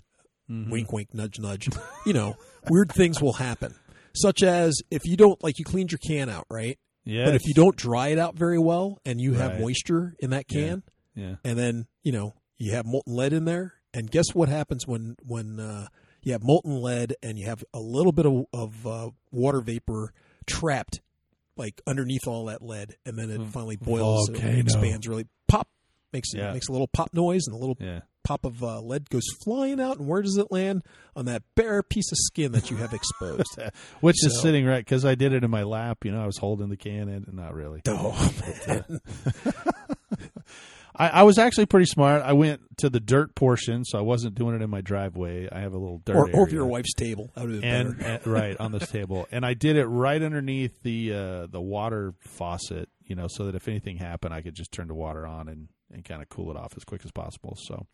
[0.49, 0.71] Mm-hmm.
[0.71, 1.69] wink, wink, nudge, nudge.
[2.05, 2.35] You know,
[2.69, 3.75] weird things will happen,
[4.15, 6.77] such as if you don't like you cleaned your can out, right?
[7.05, 9.61] Yeah, But if you don't dry it out very well and you have Right.
[9.61, 10.61] moisture in that Yeah.
[10.61, 10.83] can,
[11.15, 14.85] yeah, and then you know you have molten lead in there and guess what happens
[14.87, 15.87] when when uh,
[16.23, 20.13] you have molten lead and you have a little bit of, of uh, water vapor
[20.45, 21.01] trapped
[21.57, 24.59] like underneath all that lead and then it finally boils and Volcano.
[24.59, 25.67] expands really pop
[26.13, 26.53] makes Yeah.
[26.53, 28.01] makes a little pop noise and a little yeah.
[28.23, 30.83] pop of uh, lead goes flying out and where does it land
[31.15, 33.59] on that bare piece of skin that you have exposed
[34.01, 35.99] Which is sitting right because I did it in my lap.
[36.03, 37.81] You know, I was holding the can and Not really.
[37.87, 38.31] oh
[38.67, 38.99] man
[41.01, 42.21] I, I was actually pretty smart.
[42.21, 45.49] I went to the dirt portion, so I wasn't doing it in my driveway.
[45.51, 47.97] I have a little dirt or, or your wife's table that would have been and,
[47.97, 48.09] better.
[48.23, 52.13] and- right on this table, and I did it right underneath the uh, the water
[52.19, 52.89] faucet.
[53.03, 55.67] You know, so that if anything happened, I could just turn the water on and
[55.91, 57.57] and kind of cool it off as quick as possible.
[57.59, 57.87] So.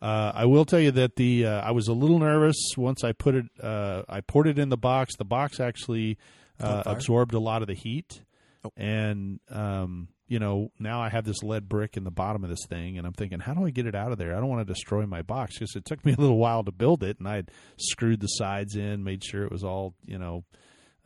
[0.00, 3.10] Uh, I will tell you that the uh, I was a little nervous once I
[3.10, 3.46] put it.
[3.60, 5.16] Uh, I poured it in the box.
[5.16, 6.18] The box actually
[6.60, 8.22] uh, absorbed a lot of the heat,
[8.64, 8.70] Oh.
[8.76, 12.66] and um, you know now I have this lead brick in the bottom of this
[12.68, 14.36] thing, and I'm thinking, how do I get it out of there?
[14.36, 16.72] I don't want to destroy my box because it took me a little while to
[16.72, 20.18] build it, and I had screwed the sides in, made sure it was all you
[20.18, 20.44] know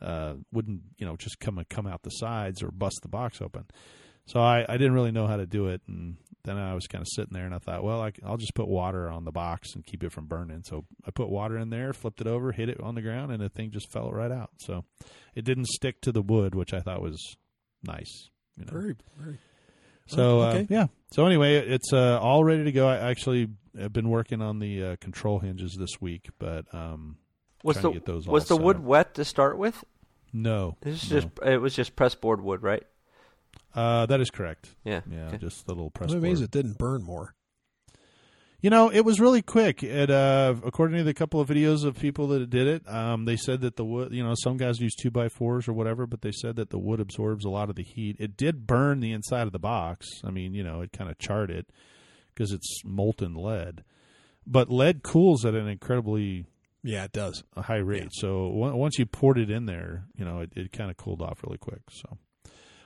[0.01, 3.65] uh, wouldn't you know just come come out the sides or bust the box open.
[4.25, 7.01] So I, I didn't really know how to do it, and then I was kind
[7.01, 9.75] of sitting there, and I thought, well, I, will just put water on the box
[9.75, 10.63] and keep it from burning.
[10.63, 13.41] So I put water in there, flipped it over, hit it on the ground, and
[13.41, 14.51] the thing just fell right out.
[14.59, 14.85] So
[15.35, 17.35] it didn't stick to the wood, which I thought was
[17.83, 18.29] nice.
[18.57, 18.71] You know?
[18.71, 19.37] Very, very.
[20.07, 20.61] So Oh, okay.
[20.61, 20.87] uh, yeah.
[21.11, 22.87] So anyway, it's uh, all ready to go.
[22.87, 27.17] I actually have been working on the uh, control hinges this week, but um,
[27.63, 28.83] Was trying the to get those all was the set wood up.
[28.83, 29.83] wet to start with?
[30.33, 31.19] no, This is no.
[31.21, 32.83] just it was just pressboard wood, right?
[33.75, 34.69] uh, that is correct.
[34.83, 35.01] Yeah.
[35.09, 35.37] Yeah, okay.
[35.37, 36.11] just a little press.
[36.11, 36.39] I'm board.
[36.41, 37.33] it didn't burn more.
[38.63, 39.83] You know, it was really quick.
[39.83, 43.35] It, uh, according to the couple of videos of people that did it, um, they
[43.35, 46.21] said that the wood, you know, some guys use two by fours or whatever, but
[46.21, 48.15] they said that the wood absorbs a lot of the heat.
[48.19, 50.07] It did burn the inside of the box.
[50.23, 51.67] I mean, you know, it kind of charred it
[52.33, 53.83] because it's molten lead.
[54.47, 56.45] But lead cools at an incredibly
[56.83, 58.11] Yeah, it does a high rate.
[58.13, 61.21] So on- once you poured it in there, you know, it, it kind of cooled
[61.21, 61.81] off really quick.
[61.91, 62.17] So,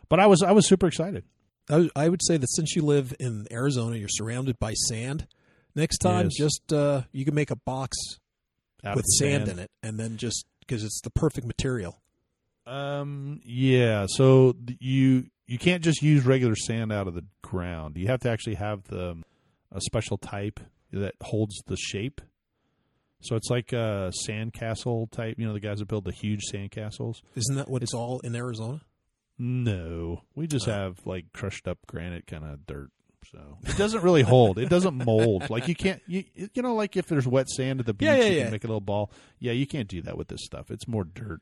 [0.10, 1.24] but I was I was super excited.
[1.70, 5.28] I, would- I would say that since you live in Arizona, you're surrounded by sand.
[5.78, 6.34] Next time, Yes.
[6.38, 7.96] just uh, you can make a box
[8.84, 12.02] Out with sand, in it, and then just because it's the perfect material.
[12.66, 13.40] Um.
[13.46, 14.08] Yeah.
[14.10, 17.96] So you you can't just use regular sand out of the ground.
[17.96, 19.24] You have to actually have the
[19.72, 20.60] a special type
[20.92, 22.20] that holds the shape.
[23.22, 25.38] So it's like a sandcastle type.
[25.40, 27.22] You know, the guys that build the huge sandcastles.
[27.36, 28.82] Isn't that what it's all in Arizona?
[29.38, 30.72] No, we just Oh.
[30.72, 32.90] have like crushed up granite kind of dirt.
[33.32, 34.58] So it doesn't really hold.
[34.58, 35.50] It doesn't mold.
[35.50, 36.02] Like you can't.
[36.08, 38.44] You you know, like if there's wet sand at the beach, Yeah, yeah, you yeah.
[38.44, 39.12] can make a little ball.
[39.40, 40.72] Yeah, you can't do that with this stuff.
[40.72, 41.42] It's more dirt.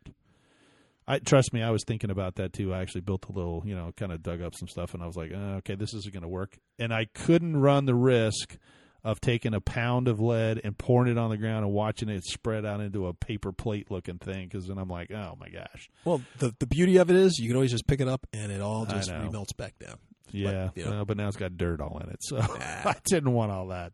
[1.08, 1.62] I trust me.
[1.62, 2.74] I was thinking about that too.
[2.74, 5.06] I actually built a little, you know, kind of dug up some stuff, and I
[5.06, 6.58] was like, uh, okay, this isn't going to work.
[6.80, 8.58] And I couldn't run the risk
[9.04, 12.24] of taking a pound of lead and pouring it on the ground and watching it
[12.24, 14.48] spread out into a paper plate looking thing.
[14.48, 17.48] Because then I'm like, oh my gosh, Well, the the beauty of it is you
[17.48, 19.98] can always just pick it up and it all just remelts back down.
[20.44, 20.70] Yeah.
[20.76, 20.92] you know.
[20.92, 23.94] well, but now it's got dirt all in it, so I didn't want all that.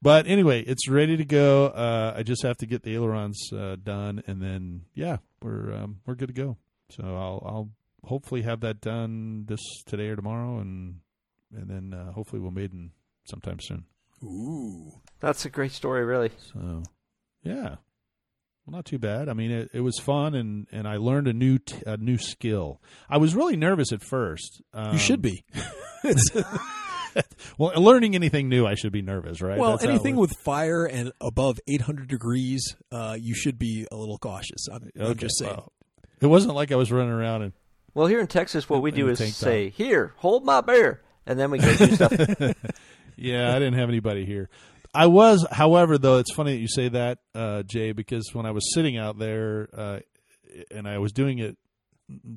[0.00, 1.66] But anyway, it's ready to go.
[1.66, 6.00] Uh, I just have to get the ailerons uh, done, and then yeah, we're um,
[6.06, 6.56] we're good to go.
[6.90, 7.70] So I'll I'll
[8.04, 11.00] hopefully have that done this today or tomorrow, and
[11.54, 12.90] and then uh, hopefully we'll maiden
[13.24, 13.84] sometime soon.
[14.24, 16.30] Ooh, That's a great story, really.
[16.52, 16.82] So
[17.42, 17.78] yeah, well,
[18.70, 19.28] not too bad.
[19.28, 22.16] I mean, it, it was fun, and, and I learned a new t- a new
[22.16, 22.80] skill.
[23.10, 24.62] I was really nervous at first.
[24.72, 25.44] Um, you should be.
[27.58, 29.58] Well, learning anything new, I should be nervous, right?
[29.58, 34.16] well, That's anything with fire and above 800 degrees, uh, you should be a little
[34.16, 34.66] cautious.
[34.72, 35.52] I'm, I'm just saying.
[35.54, 35.72] well,
[36.22, 37.52] it wasn't like I was running around and
[37.92, 39.40] Well, here in Texas, what we do is tank top.
[39.40, 42.12] say, "Here, hold my beer," and then we go do stuff.
[43.16, 44.48] yeah, I didn't have anybody here.
[44.94, 48.50] I was, however, though it's funny that you say that, uh, Jay, because when I
[48.50, 49.98] was sitting out there uh,
[50.70, 51.56] and I was doing it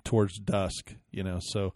[0.05, 1.73] towards dusk, you know, so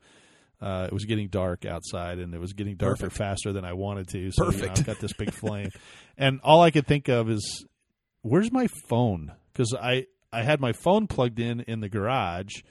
[0.62, 3.18] uh, it was getting dark outside and it was getting darker Perfect.
[3.18, 4.32] faster than I wanted to.
[4.32, 4.80] So you know, Perfect.
[4.80, 5.70] I've got this big flame,
[6.18, 7.66] and all I could think of is,
[8.22, 9.34] where's my phone?
[9.52, 12.62] Because I I had my phone plugged in in the garage.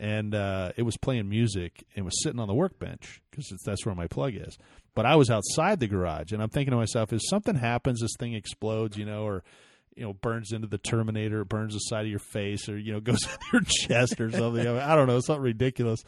[0.00, 3.96] And uh, it was playing music and was sitting on the workbench because that's where
[3.96, 4.56] my plug is
[4.94, 8.14] but I was outside the garage, and I'm thinking to myself, if something happens, this
[8.18, 9.42] thing explodes, you know, or
[9.96, 13.00] you know, burns into the Terminator, burns the side of your face, or you know,
[13.00, 14.66] goes in your chest or something.
[14.66, 16.00] I, mean, I don't know, something ridiculous.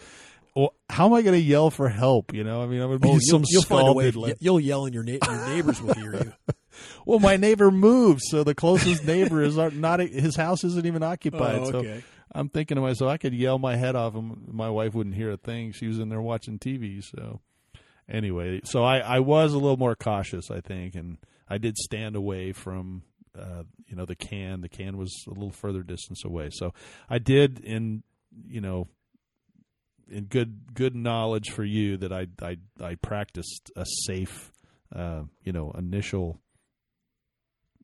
[0.55, 2.35] Well, how am I going to yell for help?
[2.35, 4.35] You know, I mean, I'm going to be Oh, some you'll, you'll find a way.
[4.41, 6.33] You'll yell, and your na- your neighbors will hear you.
[7.07, 11.59] well, my neighbor moved, so the closest neighbor is not his house isn't even occupied.
[11.61, 12.03] Oh, So.
[12.33, 15.33] I'm thinking to myself, I could yell my head off, and my wife wouldn't hear
[15.33, 15.73] a thing.
[15.73, 17.03] She was in there watching TV.
[17.03, 17.41] So
[18.11, 21.19] anyway, so I, I was a little more cautious, I think, and
[21.49, 23.03] I did stand away from
[23.39, 24.61] uh, you know the can.
[24.61, 26.73] The can was a little further distance away, so
[27.09, 28.03] I did in
[28.49, 28.89] you know
[30.11, 34.53] in good good knowledge for you that I I I practiced a safe
[34.95, 36.41] uh, you know initial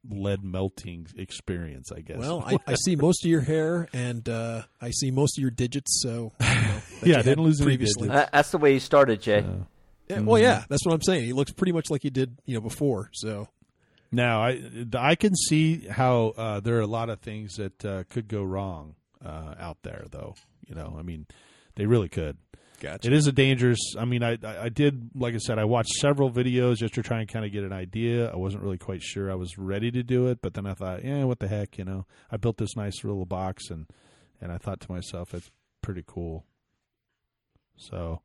[0.09, 1.91] lead melting experience.
[1.93, 2.19] I guess.
[2.19, 5.51] Well, I, I see most of your hair, and uh, I see most of your
[5.51, 6.01] digits.
[6.03, 8.09] So you know, Yeah, I didn't lose any previously.
[8.09, 8.27] digits.
[8.27, 9.39] Uh, That's the way you started, Jay.
[9.39, 9.65] Uh,
[10.09, 11.25] Yeah, well, yeah, that's what I'm saying.
[11.25, 13.11] He looks pretty much like he did, you know, before.
[13.13, 13.49] So
[14.13, 14.61] Now, I
[14.95, 18.43] I can see how uh, there are a lot of things that uh, could go
[18.43, 20.35] wrong uh, out there, though.
[20.69, 21.27] You know, I mean,
[21.75, 22.37] they really could.
[22.81, 23.07] gotcha.
[23.09, 23.95] It is a dangerous.
[23.99, 27.03] I mean, I I I did like I said, I watched several videos just to
[27.03, 28.31] try and kind of get an idea.
[28.31, 31.05] I wasn't really quite sure I was ready to do it, but then I thought,
[31.05, 32.07] yeah, what the heck, you know?
[32.31, 33.87] I built this nice little box, and
[34.41, 35.51] and I thought to myself, it's
[35.83, 36.45] pretty cool.
[37.77, 38.21] So,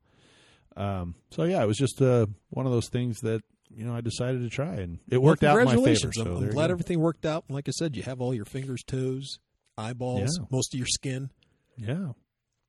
[0.78, 4.02] um, so yeah, it was just uh, one of those things that you know I
[4.02, 6.12] decided to try, and it Well, worked out in my favor.
[6.14, 7.46] So I'm, I'm glad everything worked out.
[7.50, 9.40] Like I said, you have all your fingers, toes.
[9.78, 10.46] eyeballs, Yeah.
[10.52, 11.30] most of your skin.
[11.78, 12.10] Yeah.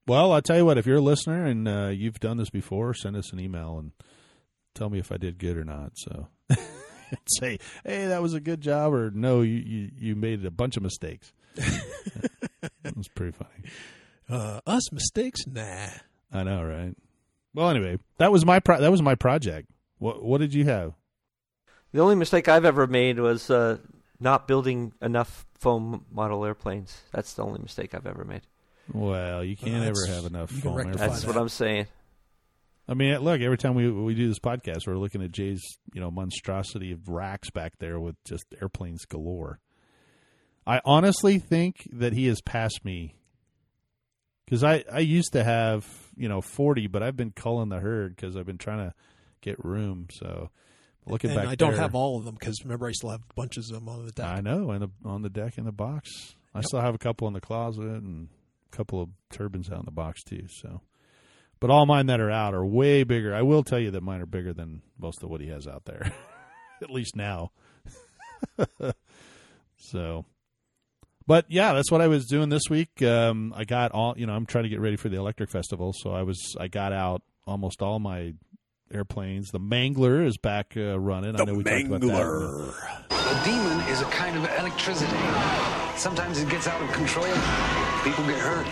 [0.07, 2.93] Well, I'll tell you what, if you're a listener and uh, you've done this before,
[2.95, 3.93] send us an email and
[4.75, 5.93] tell me if I did good or not.
[5.97, 6.29] So
[7.39, 10.77] say, hey, that was a good job, or no, you, you, you made a bunch
[10.77, 11.33] of mistakes.
[11.57, 13.71] it was pretty funny.
[14.29, 15.47] Uh, us mistakes?
[15.47, 15.89] Nah.
[16.33, 16.95] I know, right?
[17.55, 19.69] Well, anyway, that was my pro- that was my project.
[19.99, 20.95] What what did you have?
[21.93, 23.79] The only mistake I've ever made was uh,
[24.19, 27.03] not building enough foam model airplanes.
[27.13, 28.43] That's the only mistake I've ever made.
[28.93, 31.13] Well, you can't Well, ever have enough foam rectify airplanes.
[31.13, 31.27] That's that.
[31.29, 31.87] what I'm saying.
[32.89, 35.63] I mean, look, every time we we do this podcast, we're looking at Jay's
[35.93, 39.61] you know monstrosity of racks back there with just airplanes galore.
[40.67, 43.17] I honestly think that he has passed me
[44.45, 48.17] because I I used to have you know forty, but I've been culling the herd
[48.17, 48.95] because I've been trying to
[49.41, 50.09] get room.
[50.13, 50.51] So
[51.07, 53.23] looking and back, I don't there- have all of them because remember I still have
[53.35, 54.27] bunches of them on the deck.
[54.27, 56.35] I know, and on the deck in the box.
[56.55, 58.29] I still have a couple in the closet and
[58.71, 60.49] a couple of turbines out in the box too.
[60.51, 60.83] So,
[61.61, 63.35] but all mine that are out are way bigger.
[63.35, 65.87] I will tell you that mine are bigger than most of what he has out
[65.87, 66.13] there,
[66.83, 67.53] at least now.
[69.79, 70.27] so,
[71.27, 73.03] but yeah, that's what I was doing this week.
[73.03, 74.33] Um, I got all you know.
[74.33, 77.23] I'm trying to get ready for the electric festival, so I was I got out
[77.47, 78.35] almost all my
[78.93, 79.51] airplanes.
[79.51, 81.41] The Mangler is back uh, running.
[81.41, 82.75] I know we talked about that.
[83.11, 85.11] A demon is a kind of electricity.
[85.97, 87.25] Sometimes it gets out of control.
[88.05, 88.67] People get hurt.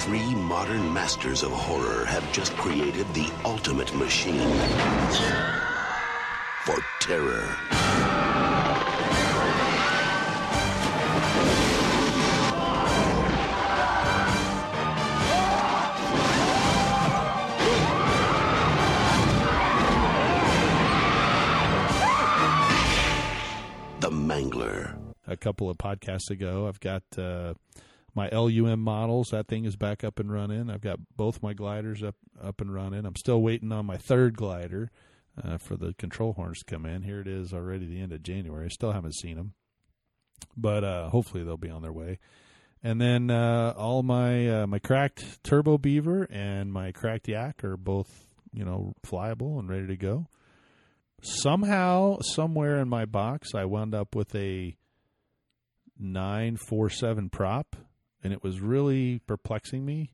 [0.00, 4.50] Three modern masters of horror have just created the ultimate machine
[6.64, 7.85] for terror.
[25.36, 26.66] A couple of podcasts ago.
[26.66, 27.54] I've got uh,
[28.14, 29.28] my LUM models.
[29.30, 30.70] That thing is back up and running.
[30.70, 33.04] I've got both my gliders up up and running.
[33.04, 34.90] I'm still waiting on my third glider
[35.42, 37.02] uh, for the control horns to come in.
[37.02, 38.66] Here it is already the end of January.
[38.66, 39.52] I still haven't seen them,
[40.56, 42.18] but uh, hopefully they'll be on their way.
[42.82, 47.76] And then uh, all my uh, my cracked turbo beaver and my cracked yak are
[47.76, 48.10] both
[48.52, 50.26] you know flyable and ready to go.
[51.22, 54.76] Somehow, somewhere in my box, I wound up with a
[55.98, 57.76] 947 prop,
[58.22, 60.12] and it was really perplexing me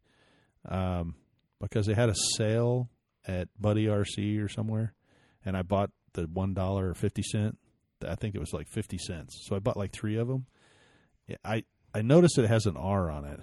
[0.69, 1.15] um,
[1.61, 2.91] because they had a sale
[3.27, 4.95] at Buddy RC or somewhere,
[5.45, 7.59] and I bought the one dollar or fifty cent.
[8.07, 9.45] I think it was like fifty cents.
[9.47, 10.47] So I bought like three of them.
[11.45, 11.65] I
[11.95, 13.41] I noticed it has an R on it.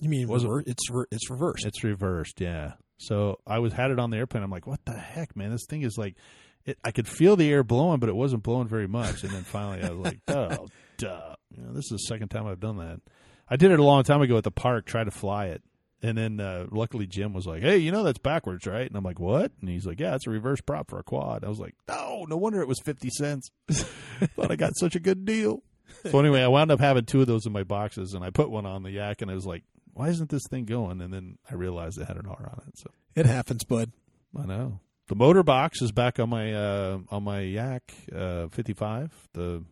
[0.00, 1.64] You mean Was rever- it's re- it's reversed?
[1.66, 2.72] It's reversed, yeah.
[2.98, 4.42] So I was had it on the airplane.
[4.42, 5.50] I'm like, what the heck, man?
[5.50, 6.16] This thing is like,
[6.64, 9.22] it, I could feel the air blowing, but it wasn't blowing very much.
[9.22, 11.34] And then finally, I was like, oh, duh.
[11.50, 13.00] You know, this is the second time I've done that.
[13.48, 15.62] I did it a long time ago at the park, tried to fly it.
[16.02, 19.04] And then uh, luckily Jim was like, "Hey, you know that's backwards, right?" And I'm
[19.04, 21.58] like, "What?" And he's like, "Yeah, it's a reverse prop for a quad." I was
[21.58, 25.62] like, "No, no wonder it was fifty cents." Thought I got such a good deal.
[26.10, 28.50] So anyway, I wound up having two of those in my boxes, and I put
[28.50, 29.62] one on the yak, and I was like,
[29.94, 32.78] "Why isn't this thing going?" And then I realized it had an R on it.
[32.78, 33.92] So it happens, bud.
[34.38, 39.12] I know the motor box is back on my uh, on my yak uh, 55.
[39.32, 39.64] The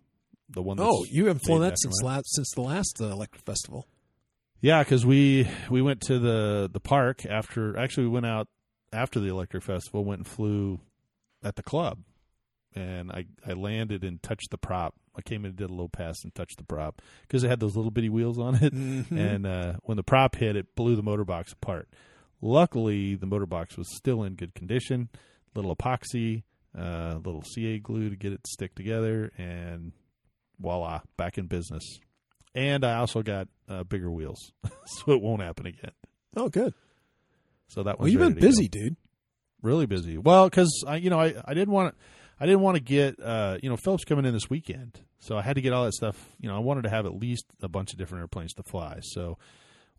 [0.53, 0.79] the one.
[0.81, 3.87] Oh, you haven't flown that since last since the last uh, electric festival.
[4.61, 7.79] Yeah, because we we went to the the park after.
[7.79, 8.49] Actually, we went out
[8.93, 10.05] after the electric festival.
[10.05, 10.81] Went and flew
[11.43, 11.99] at the club,
[12.75, 14.95] and I I landed and touched the prop.
[15.17, 17.61] I came in and did a little pass and touched the prop because it had
[17.61, 18.73] those little bitty wheels on it.
[18.73, 19.19] Mm-hmm.
[19.19, 21.89] And uh, when the prop hit, it blew the motor box apart.
[22.41, 25.09] Luckily, the motor box was still in good condition.
[25.55, 26.45] Little epoxy,
[26.77, 29.93] uh, little CA glue to get it to stick together, and
[30.59, 31.83] voila, back in business.
[32.55, 34.53] And I also got uh, bigger wheels,
[34.87, 35.93] so it won't happen again.
[36.37, 36.75] Oh, good.
[37.69, 38.97] So that Well, was you've been busy, dude.
[39.63, 40.19] really busy.
[40.19, 42.05] Well, because I, you know, I, I didn't want to,
[42.39, 45.43] I didn't want to get, uh, you know, Phillips coming in this weekend, so I
[45.43, 46.17] had to get all that stuff.
[46.41, 48.99] You know, I wanted to have at least a bunch of different airplanes to fly.
[49.03, 49.39] So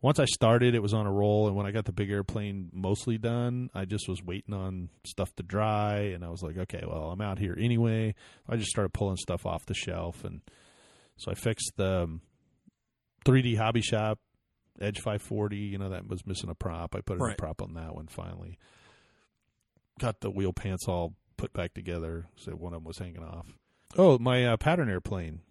[0.03, 2.69] once I started, it was on a roll, and when I got the big airplane
[2.71, 6.83] mostly done, I just was waiting on stuff to dry, and I was like, okay,
[6.85, 8.13] well, I'm out here anyway.
[8.47, 10.41] I just started pulling stuff off the shelf, and
[11.17, 12.21] so I fixed the um,
[13.25, 14.19] 3D Hobby Shop
[14.79, 15.55] Edge 540.
[15.57, 16.95] You know, that was missing a prop.
[16.95, 17.37] I put a Right.
[17.37, 18.59] prop on that one finally
[19.99, 23.45] got the wheel pants all put back together, so one of them was hanging off.
[23.97, 25.41] Oh, my uh, pattern airplane.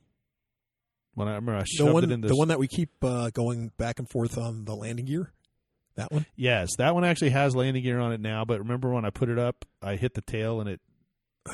[1.14, 2.30] When I remember, I The one, it in this.
[2.30, 5.32] the one that we keep uh, going back and forth on the landing gear.
[5.96, 6.24] That one.
[6.36, 8.44] yes, that one actually has landing gear on it now.
[8.46, 10.80] But remember when I put it up, I hit the tail and it,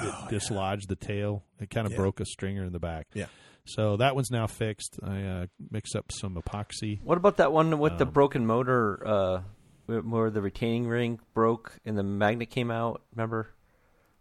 [0.01, 1.43] it dislodged the tail.
[1.61, 1.99] It kind of Yeah.
[1.99, 3.09] broke a stringer in the back.
[3.15, 3.27] Yeah.
[3.65, 5.01] So that one's now fixed.
[5.03, 7.03] I uh, mixed up some epoxy.
[7.03, 9.43] What about that one with the Um, broken motor, uh,
[9.87, 13.03] where- where the retaining ring broke and the magnet came out?
[13.15, 13.49] Remember?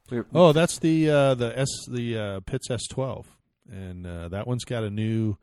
[0.10, 3.37] We were- Oh, that's the uh, the S the uh, Pitts S twelve,
[3.72, 5.38] and uh, that one's got a new.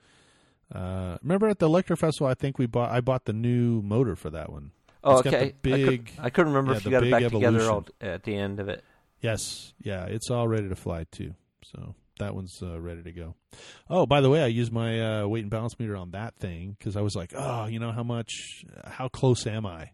[0.75, 2.91] Uh, remember at the Electro Festival, I think we bought.
[2.91, 4.73] I bought the new motor for that one.
[5.03, 5.47] oh, it's got the okay.
[5.47, 8.23] I, big- could, I couldn't remember yeah, if you got it back together all, at
[8.25, 8.83] the end of it.
[9.21, 11.35] Yes, yeah, it's all ready to fly too.
[11.65, 13.35] So that one's uh, ready to go.
[13.89, 16.77] Oh, by the way, I used my uh, weight and balance meter on that thing
[16.79, 19.91] because I was like, oh, you know how much, how close am I?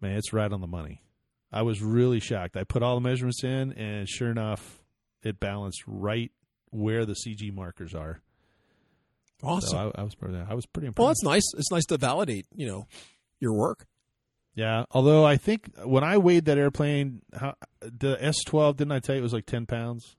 [0.00, 1.02] Man, it's right on the money.
[1.52, 2.56] I was really shocked.
[2.56, 4.82] I put all the measurements in, and sure enough,
[5.22, 6.32] it balanced right
[6.70, 8.20] where the CG markers are.
[9.42, 9.70] Awesome.
[9.70, 10.98] So I, I was pretty, I was pretty impressed.
[11.02, 11.44] well, that's nice.
[11.56, 12.86] It's nice to validate, you know,
[13.40, 13.86] your work.
[14.54, 18.98] Yeah, although I think when I weighed that airplane, how, the S twelve didn't I
[18.98, 20.16] tell you it was like ten pounds?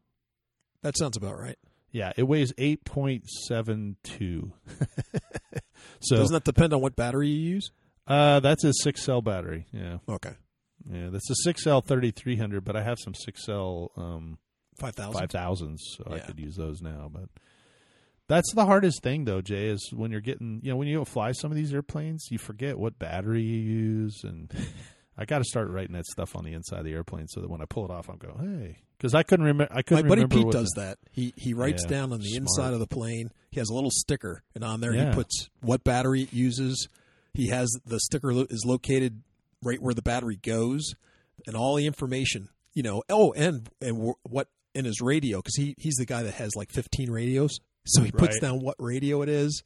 [0.82, 1.58] That sounds about right.
[1.92, 4.54] Yeah, it weighs eight point seven two.
[6.00, 7.72] so Doesn't that depend on what battery you use?
[8.08, 9.68] uh, that's a six cell battery.
[9.72, 10.34] Yeah, Okay,
[10.90, 14.38] yeah, that's a six L thirty three hundred, but I have some six L um,
[14.82, 15.20] five thousand.
[15.20, 17.10] five thousands, so I could use those now.
[17.14, 17.30] But
[18.28, 21.06] that's the hardest thing, though, Jay, is when you're getting you know when you go
[21.06, 24.52] fly some of these airplanes, you forget what battery you use, and
[25.18, 27.50] I got to start writing that stuff on the inside of the airplane so that
[27.50, 29.74] when I pull it off, I'm going, hey, because I couldn't remember.
[29.76, 30.98] I couldn't My buddy Pete does the- that.
[31.12, 32.42] He he writes Yeah, down on the smart.
[32.42, 33.32] inside of the plane.
[33.52, 35.10] He has a little sticker, and on there Yeah.
[35.10, 36.88] he puts what battery it uses.
[37.34, 39.22] He has the sticker lo- is located
[39.62, 40.94] right where the battery goes,
[41.46, 42.48] and all the information.
[42.74, 43.04] You know.
[43.10, 46.56] Oh, and and wh- what in his radio because he he's the guy that has
[46.56, 47.60] like 15 radios.
[47.86, 48.42] So he puts Right.
[48.42, 49.64] down what radio it is,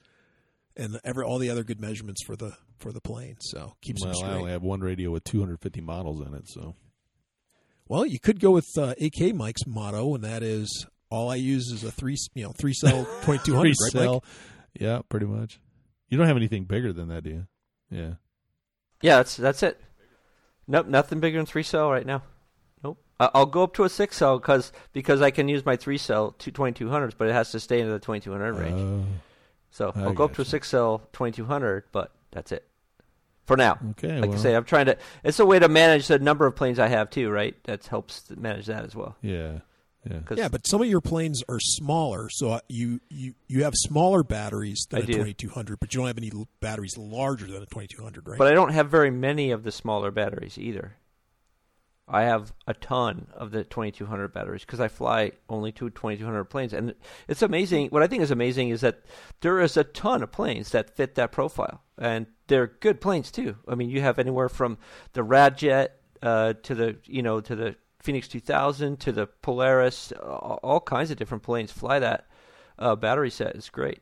[0.78, 3.36] and every all the other good measurements for the for the plane.
[3.41, 6.76] So keeps him Well, I only have one radio with 250 models in it, so
[7.88, 11.68] Well, you could go with uh, AK Mike's motto, and that is all I use
[11.72, 13.76] is a three you know three cell 2200.
[13.95, 14.24] right, Mike?
[14.80, 15.60] Yeah, pretty much.
[16.10, 17.47] You don't have anything bigger than that, do you?
[17.89, 18.14] Yeah.
[19.01, 19.80] Yeah, that's that's it.
[20.68, 22.24] Nope, nothing bigger than three cell right now.
[23.20, 23.32] Nope.
[23.34, 25.97] I- I'll go up to a six cell because because I can use my three
[25.97, 28.53] cell two twenty two hundreds, but it has to stay in the twenty two hundred
[28.53, 28.80] range.
[28.80, 29.05] Oh,
[29.72, 32.66] so I I'll go up to a six cell twenty two hundred, but that's it
[33.45, 33.78] for now.
[33.91, 34.20] okay.
[34.20, 34.97] Like well, I say, I'm trying to.
[35.24, 37.55] It's a way to manage the number of planes I have too, right?
[37.66, 39.16] That helps manage that as well.
[39.22, 39.59] yeah,
[40.09, 40.20] yeah.
[40.26, 43.74] 'Cause- Yeah, but some of your planes are smaller, so uh, you you you have
[43.76, 45.13] smaller batteries than I a do.
[45.13, 48.38] 2200, but you don't have any batteries larger than a 2200, right?
[48.38, 50.95] But I don't have very many of the smaller batteries either.
[52.08, 56.72] I have a ton of the 2200 batteries because I fly only two 2200 planes,
[56.74, 56.93] and
[57.28, 57.88] it's amazing.
[57.89, 59.01] What I think is amazing is that
[59.41, 63.56] there is a ton of planes that fit that profile, and they're good planes too.
[63.68, 64.78] I mean, you have anywhere from
[65.14, 65.89] the Radjet
[66.22, 71.18] uh, to the you know to the Phoenix 2000 to the Polaris, all, kinds of
[71.18, 72.28] different planes fly that
[72.78, 73.56] uh, battery set.
[73.56, 73.99] It's great.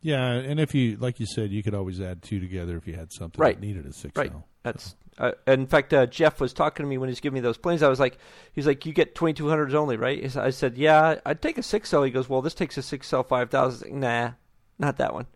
[0.00, 2.94] Yeah, and if you like you said, you could always add two together if you
[2.94, 3.54] had something Right.
[3.54, 4.32] that needed a six Right.
[4.64, 7.40] That's uh, in fact, uh, Jeff was talking to me when he was giving me
[7.40, 7.82] those planes.
[7.82, 8.18] I was like,
[8.52, 10.36] he's like, you get 2200s only, right?
[10.36, 12.02] I said, yeah, I'd take a six cell.
[12.04, 13.92] He goes, well, this takes a six cell 5000.
[14.00, 14.32] Nah,
[14.78, 15.26] not that one.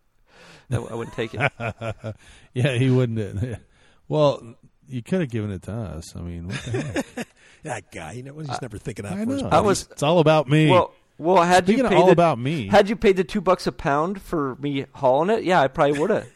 [0.70, 1.52] No, I wouldn't take it.
[2.54, 3.42] yeah, he wouldn't.
[3.42, 3.56] uh,
[4.08, 4.56] Well,
[4.88, 6.14] you could have given it to us.
[6.16, 6.70] I mean, what the
[7.16, 7.28] heck?
[7.62, 9.48] that guy, you know, he's never thinking out I for his know.
[9.50, 10.68] I was It's all about me.
[10.70, 10.92] well.
[11.18, 13.40] Well, had Speaking you of paid all the, about me, had you paid the two
[13.40, 16.26] bucks a pound for me hauling it, yeah, I probably would have.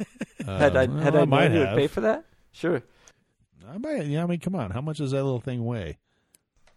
[0.47, 1.77] had I Uh, had well, I might known you would have.
[1.79, 2.83] pay for that, sure.
[3.67, 4.01] I.
[4.03, 4.71] Yeah, I mean, come on.
[4.71, 5.99] How much does that little thing weigh?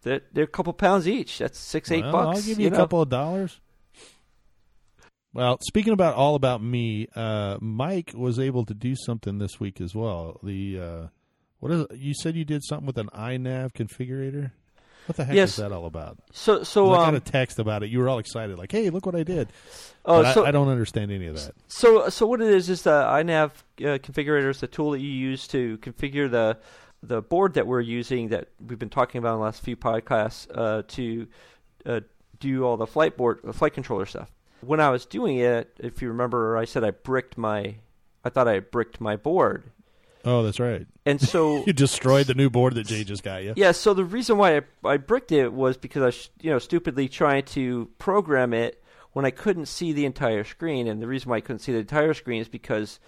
[0.02, 1.38] They're, they're a couple pounds each.
[1.38, 2.38] That's six, eight Well, bucks.
[2.38, 2.76] I'll give you, a know.
[2.76, 3.60] couple of dollars.
[5.32, 9.80] Well, speaking about all about me, uh, Mike was able to do something this week
[9.80, 10.40] as well.
[10.42, 11.06] The uh,
[11.60, 11.96] what is it?
[11.98, 14.50] you said you did something with an iNav configurator?
[15.06, 15.50] What the heck Yes.
[15.50, 16.18] is that all about?
[16.32, 17.90] So, so, I got um, a text about it.
[17.90, 19.48] You were all excited, like, "Hey, look what I did!"
[20.04, 21.54] oh, I- so I, don't understand any of that.
[21.68, 25.08] So, so what it is is the iNav uh, configurator is the tool that you
[25.10, 26.58] use to configure the
[27.02, 30.46] the board that we're using that we've been talking about in the last few podcasts
[30.54, 31.26] uh, to
[31.86, 32.00] uh,
[32.38, 34.30] do all the flight board, uh, flight controller stuff.
[34.60, 37.76] When I was doing it, if you remember, I said I bricked my,
[38.24, 39.64] I thought I bricked my board,
[40.22, 40.86] Oh, that's right.
[41.06, 43.54] and so You destroyed the new board that Jay just got you.
[43.56, 46.58] yeah, so the reason why I, I bricked it was because I was, you know,
[46.58, 48.82] stupidly trying to program it
[49.12, 50.86] when I couldn't see the entire screen.
[50.88, 53.00] And the reason why I couldn't see the entire screen is because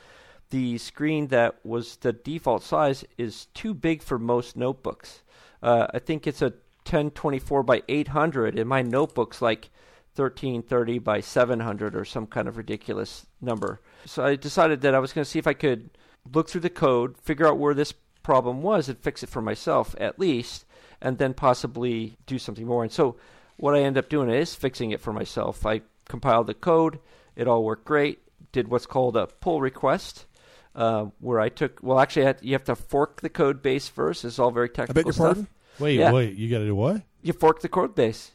[0.53, 5.23] the screen that was the default size is too big for most notebooks.
[5.63, 6.53] Uh, I think it's a
[6.85, 9.71] 1024 by 800, and my notebook's like
[10.15, 13.81] 1330 by 700 or some kind of ridiculous number.
[14.05, 15.89] So I decided that I was going to see if I could
[16.31, 19.95] look through the code, figure out where this problem was, and fix it for myself
[19.99, 20.67] at least.
[21.01, 22.85] and then possibly do something more.
[22.85, 23.17] And so
[23.57, 25.67] what I end up doing is fixing it for myself.
[25.67, 27.01] I compiled the code.
[27.35, 28.21] It all worked great.
[28.53, 30.27] Did what's called a pull request,
[30.75, 31.81] uh, where I took.
[31.83, 34.25] Well, actually, I you have to fork the code base first.
[34.25, 35.25] It's all very I technical beg your stuff.
[35.27, 35.49] pardon.
[35.79, 36.13] Wait, Yeah.
[36.13, 37.03] wait, you got to do what?
[37.23, 38.31] You fork the code base.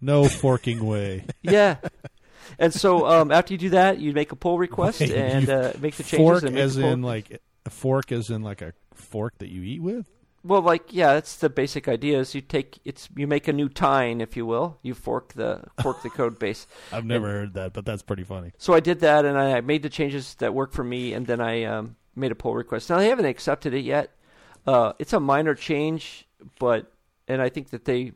[0.00, 1.24] No forking way.
[1.42, 1.76] Yeah.
[2.58, 5.72] And so um, after you do that, you make a pull request Wait, and uh,
[5.80, 6.18] make the changes.
[6.18, 9.62] fork and make as in like a fork as in like a fork that you
[9.62, 10.06] eat with.
[10.42, 12.18] Well, like yeah, that's the basic idea.
[12.18, 14.78] Is you take it's you make a new tine, if you will.
[14.82, 16.66] You fork the fork the code base.
[16.92, 18.52] I've never heard that, but that's pretty funny.
[18.56, 21.40] So I did that, and I made the changes that work for me, and then
[21.40, 22.88] I um, made a pull request.
[22.88, 24.10] Now they haven't accepted it yet.
[24.66, 26.26] Uh, it's a minor change,
[26.58, 26.90] but
[27.28, 28.12] and I think that they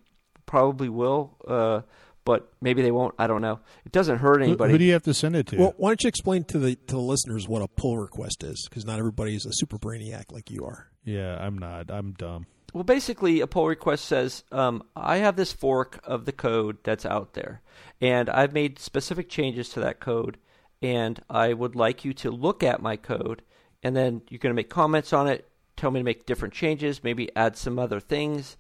[0.46, 1.82] probably will, uh,
[2.24, 3.14] but maybe they won't.
[3.18, 3.60] I don't know.
[3.84, 4.72] It doesn't hurt Who, anybody.
[4.72, 5.56] who do you have to send it to?
[5.58, 8.66] Well, why don't you explain to the to the listeners what a pull request is?
[8.68, 10.88] Because not everybody is a super brainiac like you are.
[11.04, 11.90] yeah, I'm not.
[11.90, 12.46] I'm dumb.
[12.72, 17.06] Well, basically, a pull request says, um, I have this fork of the code that's
[17.06, 17.62] out there,
[18.00, 20.38] and I've made specific changes to that code,
[20.82, 23.42] and I would like you to look at my code,
[23.84, 27.04] and then you're going to make comments on it, tell me to make different changes,
[27.04, 28.56] maybe add some other things,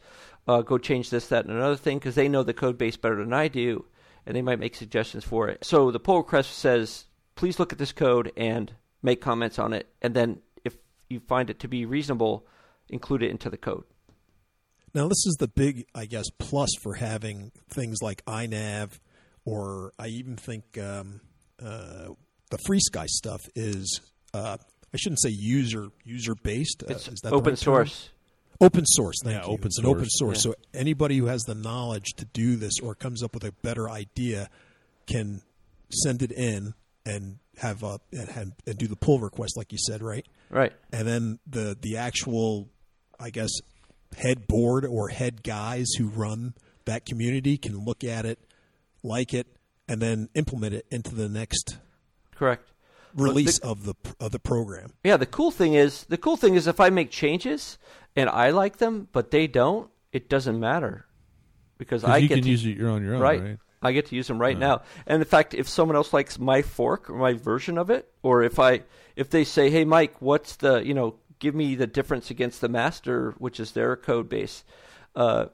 [0.46, 3.16] uh, go change this, that, and another thing, because they know the code base better
[3.16, 3.84] than I do,
[4.26, 5.64] and they might make suggestions for it.
[5.64, 8.72] So the pull request says, please look at this code and
[9.02, 10.76] make comments on it, and then if
[11.08, 12.46] you find it to be reasonable,
[12.88, 13.84] include it into the code.
[14.94, 18.98] Now, this is the big, I guess, plus for having things like iNav,
[19.44, 21.20] or I even think um,
[21.60, 22.10] uh,
[22.50, 24.00] the FrSky stuff is.
[24.32, 24.56] Uh,
[24.92, 26.84] I shouldn't say user user based.
[26.84, 28.10] Uh, It's is that open source.
[28.64, 29.16] Open source.
[29.22, 29.52] Thank Yeah, you.
[29.52, 30.42] open it's an open source.
[30.42, 30.42] source.
[30.42, 33.88] So anybody who has the knowledge to do this or comes up with a better
[33.90, 34.48] idea
[35.06, 35.42] can
[35.90, 36.74] send it in
[37.06, 40.26] and have a and, have, and do the pull request, like you said, right?
[40.50, 40.72] Right.
[40.92, 42.68] and then the the actual
[43.18, 43.50] i guess
[44.16, 46.54] head board or head guys who run
[46.84, 48.38] that community can look at it
[49.02, 49.48] like it
[49.88, 51.78] and then implement it into the next
[52.36, 52.68] Correct.
[53.16, 56.68] release of the of the program Yeah, the cool thing is the cool thing is
[56.68, 57.76] if I make changes
[58.16, 61.06] and I like them but they don't, it doesn't matter
[61.78, 63.42] because I you get can to, use it your on your own, right.
[63.42, 63.58] right?
[63.84, 64.82] I get to use them right now.
[65.06, 68.42] And in fact, if someone else likes my fork or my version of it, or
[68.42, 68.82] if I
[69.14, 72.68] if they say, "Hey, Mike, what's the you know give me the difference against the
[72.68, 74.64] master, which is their code base,"
[75.14, 75.46] uh,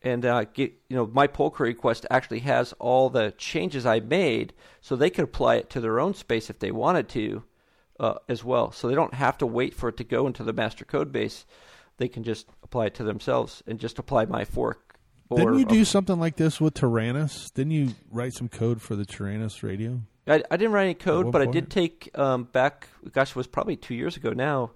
[0.00, 3.98] and uh, get you know my pull query request actually has all the changes I
[3.98, 7.42] made, so they could apply it to their own space if they wanted to,
[7.98, 8.70] uh, as well.
[8.70, 11.44] So they don't have to wait for it to go into the master code base.
[11.98, 14.98] They can just apply it to themselves and just apply my fork.
[15.28, 17.52] Or Didn't you do something like this with Taranis?
[17.54, 20.00] Didn't you write some code for the Taranis radio?
[20.26, 22.88] I, I didn't write any code, but I did take um, back.
[23.12, 24.72] Gosh, it was probably two years ago now.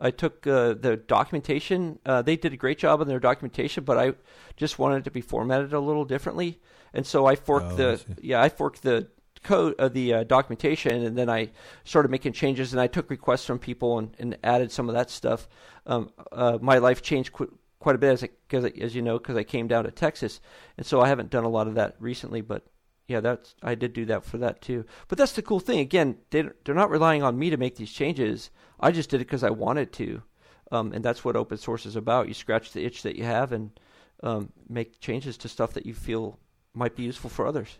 [0.00, 1.98] I took uh, the documentation.
[2.06, 4.12] Uh, they did a great job on their documentation, but I
[4.56, 6.60] just wanted it to be formatted a little differently,
[6.94, 8.04] and so I forked Oh, the see.
[8.22, 9.08] yeah I forked the
[9.42, 11.50] code uh, the uh, documentation, and then I
[11.84, 15.10] started making changes, and I took requests from people and, and added some of that
[15.10, 15.48] stuff.
[15.86, 19.36] Um, uh, my life changed qu- quite a bit as because as you know because
[19.36, 20.40] I came down to Texas,
[20.76, 22.66] and so I haven't done a lot of that recently, but
[23.06, 24.84] yeah, that's I did do that for that too.
[25.08, 25.78] But that's the cool thing.
[25.80, 28.50] Again, they they're not relying on me to make these changes.
[28.80, 30.22] I just did it because I wanted to,
[30.70, 32.28] um, and that's what open source is about.
[32.28, 33.70] You scratch the itch that you have and
[34.22, 36.38] um, make changes to stuff that you feel
[36.74, 37.78] might be useful for others.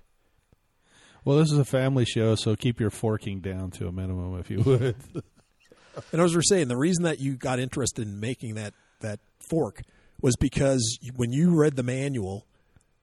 [1.28, 4.48] Well, this is a family show, so keep your forking down to a minimum, if
[4.48, 4.96] you would.
[6.12, 9.82] and as we're saying the reason that you got interested in making that that fork
[10.22, 12.46] was because when you read the manual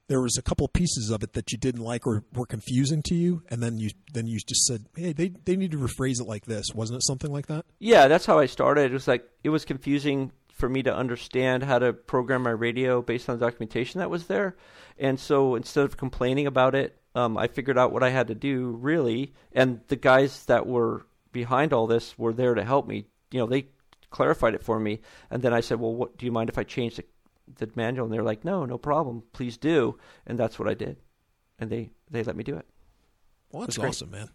[0.07, 3.13] there was a couple pieces of it that you didn't like or were confusing to
[3.13, 6.27] you and then you then you just said hey they they need to rephrase it
[6.27, 8.89] like this wasn't it something like that Yeah, that's how I started.
[8.89, 13.03] It was like it was confusing for me to understand how to program my radio
[13.03, 14.55] based on the documentation that was there,
[14.97, 18.35] and so instead of complaining about it, um, I figured out what I had to
[18.35, 23.05] do really, and the guys that were behind all this were there to help me.
[23.31, 23.67] You know, they
[24.11, 25.01] clarified it for me,
[25.31, 27.05] and then I said, "Well, what do you mind if I change the,
[27.57, 29.23] the manual?" And they're like, "No, no problem.
[29.33, 29.97] Please do."
[30.27, 30.97] And that's what I did,
[31.57, 32.65] and they they let me do it.
[33.51, 33.89] well that's That's great.
[33.89, 34.29] awesome man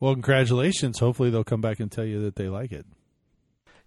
[0.00, 0.98] well, congratulations.
[0.98, 2.86] Hopefully, they'll come back and tell you that they like it.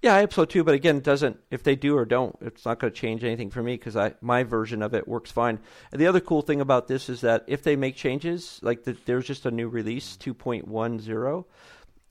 [0.02, 0.64] Yeah, I hope so too.
[0.64, 1.38] But again, it doesn't.
[1.52, 4.14] If they do or don't, it's not going to change anything for me because I
[4.22, 5.60] my version of it works fine.
[5.92, 8.98] And the other cool thing about this is that if they make changes, like the,
[9.06, 11.46] there's just a new release 2.10,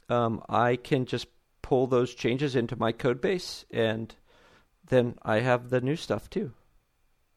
[0.09, 1.27] um, I can just
[1.63, 4.15] pull those changes into my code base, and
[4.89, 6.53] then I have the new stuff too.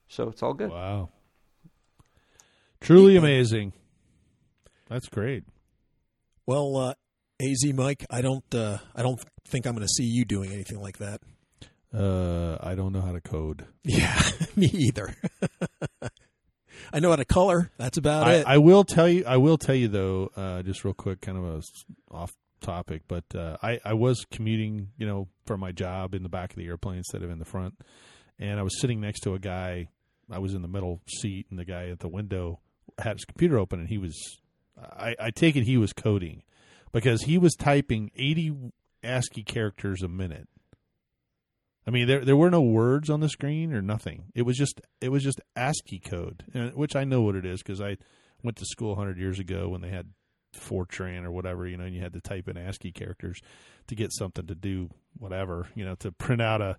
[0.07, 0.69] So it's all good.
[0.69, 1.09] Wow.
[2.79, 3.73] Truly amazing.
[4.89, 5.45] That's great.
[6.45, 6.93] Well, uh,
[7.43, 10.79] Az Mike, I don't, uh, I don't think I'm going to see you doing anything
[10.79, 11.21] like that.
[11.93, 13.65] Uh, I don't know how to code.
[13.83, 14.19] Yeah,
[14.55, 15.15] me either.
[16.93, 17.69] I know how to color.
[17.77, 18.45] That's about I, it.
[18.47, 19.23] I will tell you.
[19.27, 21.61] I will tell you though, uh, just real quick, kind of a
[22.15, 26.29] off topic, but uh, I I was commuting, you know, for my job in the
[26.29, 27.75] back of the airplane instead of in the front,
[28.39, 29.89] and I was sitting next to a guy.
[30.31, 32.59] I was in the middle seat, and the guy at the window
[32.97, 34.39] had his computer open, and he was.
[34.77, 36.41] I, I take it he was coding
[36.93, 38.55] because he was typing eighty
[39.03, 40.47] ASCII characters a minute.
[41.85, 44.25] I mean, there there were no words on the screen or nothing.
[44.33, 47.81] It was just it was just ASCII code, which I know what it is because
[47.81, 47.97] I
[48.41, 50.09] went to school hundred years ago when they had
[50.55, 53.41] Fortran or whatever, you know, and you had to type in ASCII characters
[53.87, 56.77] to get something to do whatever, you know, to print out a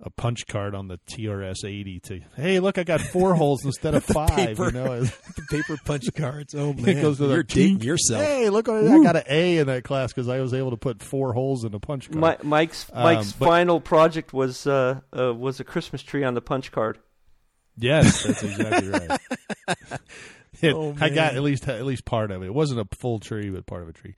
[0.00, 3.94] a punch card on the TRS eighty to hey look I got four holes instead
[3.94, 4.66] of five, paper.
[4.66, 5.00] you know.
[5.04, 6.54] the paper punch cards.
[6.54, 7.84] Oh It man, goes to the you're dating tink.
[7.84, 8.22] yourself.
[8.22, 10.76] Hey, look what I got an A in that class because I was able to
[10.76, 12.42] put four holes in a punch card.
[12.42, 16.34] Mi- Mike's Um, Mike's but- final project was uh, uh, was a Christmas tree on
[16.34, 16.98] the punch card.
[17.76, 19.20] Yes, that's exactly right.
[20.60, 22.46] It- Oh, I got at least at least part of it.
[22.46, 24.14] It wasn't a full tree, but part of a tree.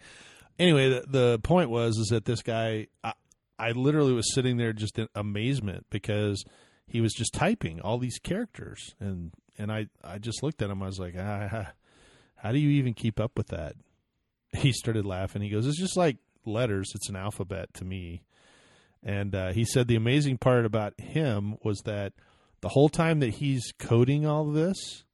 [0.59, 3.13] Anyway, the, the point was is that this guy, I,
[3.59, 6.45] I literally was sitting there just in amazement because
[6.87, 10.83] he was just typing all these characters, and and I I just looked at him.
[10.83, 11.73] I was like, ah,
[12.37, 13.75] how do you even keep up with that?
[14.57, 15.43] He started laughing.
[15.43, 16.93] He goes, it's just like letters.
[16.95, 18.23] It's an alphabet to me.
[19.03, 22.15] And uh, he said the amazing part about him was that
[22.61, 25.05] the whole time that he's coding all this,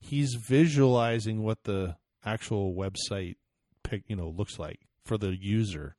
[0.00, 3.36] he's visualizing what the actual website
[3.82, 5.96] pic, you know, looks like for the user,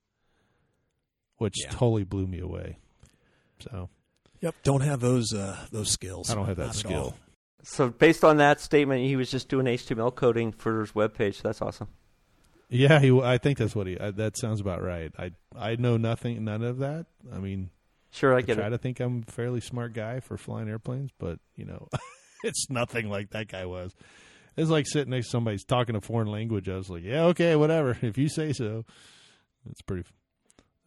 [1.41, 1.71] which Yeah.
[1.71, 2.77] totally blew me away.
[3.59, 3.89] So
[4.41, 6.29] Yep, don't have those uh, those skills.
[6.29, 7.15] I don't have that Not skill.
[7.63, 11.41] So based on that statement, he was just doing HTML coding for his webpage.
[11.41, 11.87] That's awesome.
[12.69, 13.11] yeah, he.
[13.21, 13.97] I think that's what he.
[13.97, 15.11] Uh, that sounds about right.
[15.17, 17.05] I I know nothing, none of that.
[17.33, 17.69] I mean,
[18.11, 18.71] Sure, I I get try it.
[18.71, 21.87] to think I'm a fairly smart guy for flying airplanes, but you know,
[22.43, 23.93] it's nothing like that guy was.
[24.57, 26.67] It's like sitting next to somebody who's talking a foreign language.
[26.67, 28.85] I was like, yeah, okay, whatever, if you say so.
[29.69, 30.11] It's pretty f-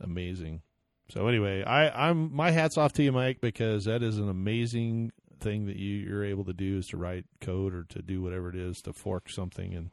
[0.00, 0.62] amazing.
[1.10, 5.12] So anyway, I, I'm my hats off to you, Mike, because that is an amazing
[5.40, 8.48] thing that you, you're able to do is to write code or to do whatever
[8.48, 9.90] it is to fork something and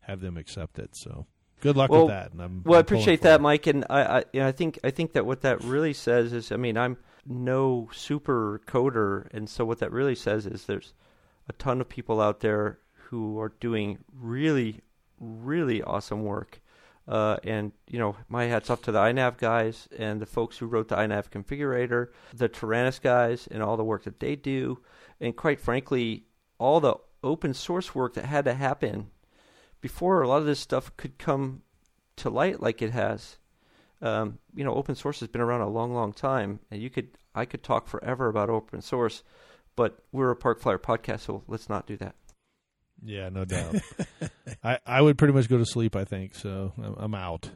[0.00, 0.94] have them accept it.
[0.94, 1.26] So
[1.60, 2.32] good luck Well- with that.
[2.32, 3.40] And I'm Well, I I'm pulling appreciate that.
[3.40, 6.32] Mike, and I, I, you know, I think I think that what that really says
[6.34, 10.92] is, I mean, I'm no super coder, and so what that really says is there's
[11.48, 14.80] a ton of people out there who are doing really,
[15.18, 16.60] really awesome work.
[17.06, 20.66] Uh, and you know, my hats off to the iNav guys and the folks who
[20.66, 24.78] wrote the iNav configurator, the Taranis guys, and all the work that they do,
[25.20, 26.24] and quite frankly,
[26.58, 29.10] all the open source work that had to happen
[29.80, 31.62] before a lot of this stuff could come
[32.16, 33.36] to light like it has.
[34.00, 37.08] Um, you know, open source has been around a long, long time, and you could
[37.34, 39.22] I could talk forever about open source,
[39.76, 42.14] but we're a Park Flyer podcast, so let's not do that.
[43.04, 43.76] Yeah, no doubt.
[44.64, 45.94] I, I would pretty much go to sleep.
[45.94, 46.72] I think so.
[46.82, 47.50] I'm, I'm out.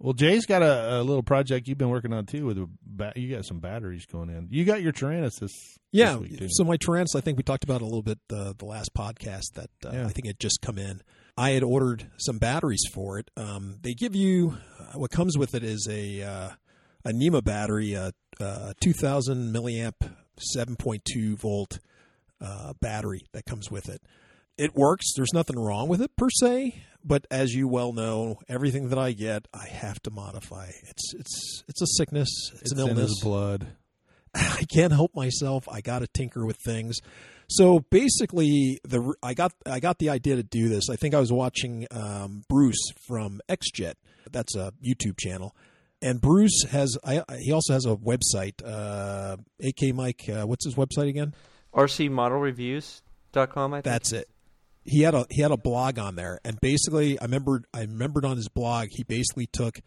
[0.00, 2.46] Well, Jay's got a, a little project you've been working on too.
[2.46, 4.46] With a ba- you got some batteries going in.
[4.50, 5.50] You got your Taranis this
[5.90, 6.12] Yeah.
[6.20, 8.64] this week, so my Taranis, I think we talked about a little bit uh, the
[8.66, 10.06] last podcast that uh, Yeah.
[10.06, 11.00] I think had just come in.
[11.36, 13.30] I had ordered some batteries for it.
[13.36, 16.50] Um, they give you uh, what comes with it is a uh,
[17.04, 19.94] a NiMH battery, a, a 2,000 milliamp,
[20.56, 21.78] 7.2 volt
[22.40, 24.02] uh, battery that comes with it.
[24.58, 25.12] It works.
[25.16, 29.12] There's nothing wrong with it per se, but as you well know, everything that I
[29.12, 30.70] get, I have to modify.
[30.88, 32.28] It's it's it's a sickness.
[32.52, 33.10] It's, it's an in illness.
[33.10, 33.68] his blood.
[34.34, 35.68] I can't help myself.
[35.70, 36.98] I got to tinker with things.
[37.48, 40.90] So basically, the I got I got the idea to do this.
[40.90, 43.94] I think I was watching um, Bruce from XJet.
[44.30, 45.56] That's a YouTube channel,
[46.02, 48.60] and Bruce has I, he also has a website.
[48.62, 51.34] Uh, AK Mike, uh, what's his website again?
[51.74, 53.84] RCModelReviews.com, I think.
[53.84, 54.28] That's it.
[54.90, 58.24] He had a he had a blog on there, and basically, I remembered I remembered
[58.24, 59.80] on his blog he basically took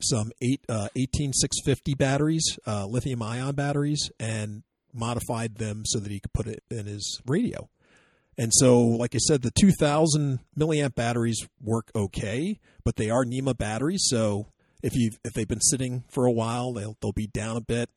[0.00, 6.00] some eight uh, eighteen six fifty batteries, uh, lithium ion batteries, and modified them so
[6.00, 7.68] that he could put it in his radio.
[8.36, 13.24] And so, like I said, the two thousand milliamp batteries work okay, but they are
[13.24, 14.06] NiMH batteries.
[14.08, 14.48] So
[14.82, 17.90] if you if they've been sitting for a while, they'll they'll be down a bit.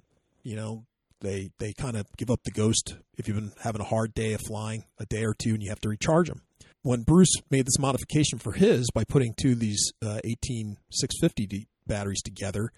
[0.43, 0.85] You know,
[1.25, 4.33] they they kind of give up the ghost if you've been having a hard day
[4.33, 6.41] of flying a day or two and you have to recharge them.
[6.83, 12.21] When Bruce made this modification for his by putting two of these uh, 18650 batteries
[12.21, 12.71] together,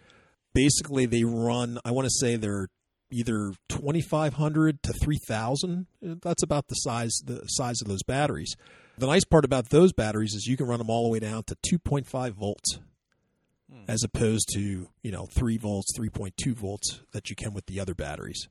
[0.54, 1.80] basically they run.
[1.84, 2.70] I want to say they're
[3.12, 5.88] either 2500 to 3000
[6.22, 8.56] that's about the size the size of those batteries
[8.98, 11.44] the nice part about those batteries is you can run them all the way down
[11.44, 12.80] to 2.5 volts
[13.88, 17.66] as opposed to you know three volts, three point two volts that you can with
[17.66, 18.48] the other batteries.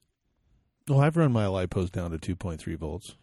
[0.88, 3.16] Well, I've run my lipos down to 2.3 volts.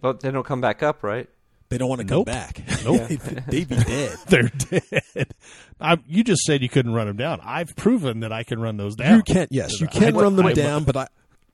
[0.00, 1.26] But they don't come back up, right?
[1.70, 2.62] They don't want to come back.
[2.84, 3.08] Nope.
[3.48, 4.18] They'd be dead.
[4.28, 5.34] They're dead.
[5.80, 7.40] I, you just said you couldn't run them down.
[7.42, 9.16] I've proven that I can run those down.
[9.16, 9.50] You can't.
[9.50, 11.06] yes, you can I- run them I- down, but I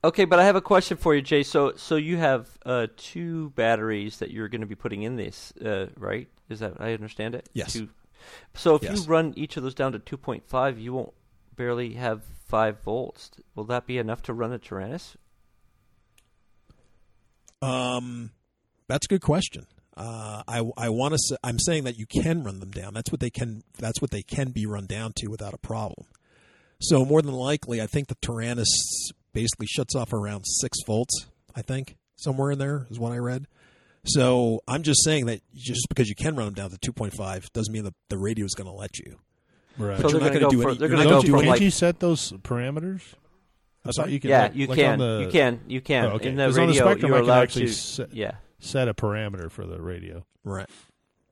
[0.02, 1.42] Okay, but I have a question for you, Jay.
[1.42, 5.50] So, so you have uh, two batteries that you're going to be putting in this,
[5.64, 6.28] uh, right?
[6.50, 7.48] Is that I understand it?
[7.54, 7.72] Yes.
[7.72, 7.88] Two.
[8.54, 9.00] So, if Yes.
[9.00, 11.12] you run each of those down to 2.5, you won't
[11.56, 13.30] barely have five volts.
[13.54, 15.16] Will that be enough to run a Taranis?
[17.62, 18.30] Um,
[18.88, 19.66] that's a good question.
[19.96, 21.18] Uh, I I want to.
[21.18, 22.94] Say, I'm saying that you can run them down.
[22.94, 23.62] That's what they can.
[23.78, 26.06] That's what they can be run down to without a problem.
[26.80, 28.66] So more than likely, I think the Taranis
[29.32, 31.26] basically shuts off around six volts.
[31.54, 33.46] I think somewhere in there is what I read.
[34.04, 37.72] So I'm just saying that just because you can run them down to 2.5 doesn't
[37.72, 39.18] mean that the radio is going to let you.
[39.78, 39.98] Right.
[39.98, 41.40] So you're they're not gonna gonna do for- any- they're you're gonna go do from
[41.40, 43.02] Can't like you set those parameters?
[43.84, 44.30] I thought you could.
[44.30, 46.04] yeah, like- you like can, the- you can, you can.
[46.06, 46.28] Oh, okay.
[46.28, 47.72] In the 'Cause on the Spektrum, you're I can allowed actually to.
[47.72, 50.24] set- yeah, set a parameter for the radio.
[50.44, 50.68] Right.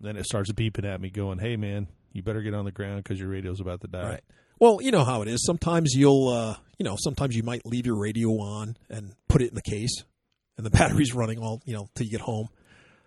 [0.00, 3.04] Then it starts beeping at me, going, "Hey, man, you better get on the ground
[3.04, 4.20] because your radio's about to die." Right.
[4.58, 5.44] Well, you know how it is.
[5.46, 9.48] Sometimes you'll, uh, you know, sometimes you might leave your radio on and put it
[9.50, 10.02] in the case,
[10.56, 12.48] and the battery's running all, you know, till you get home.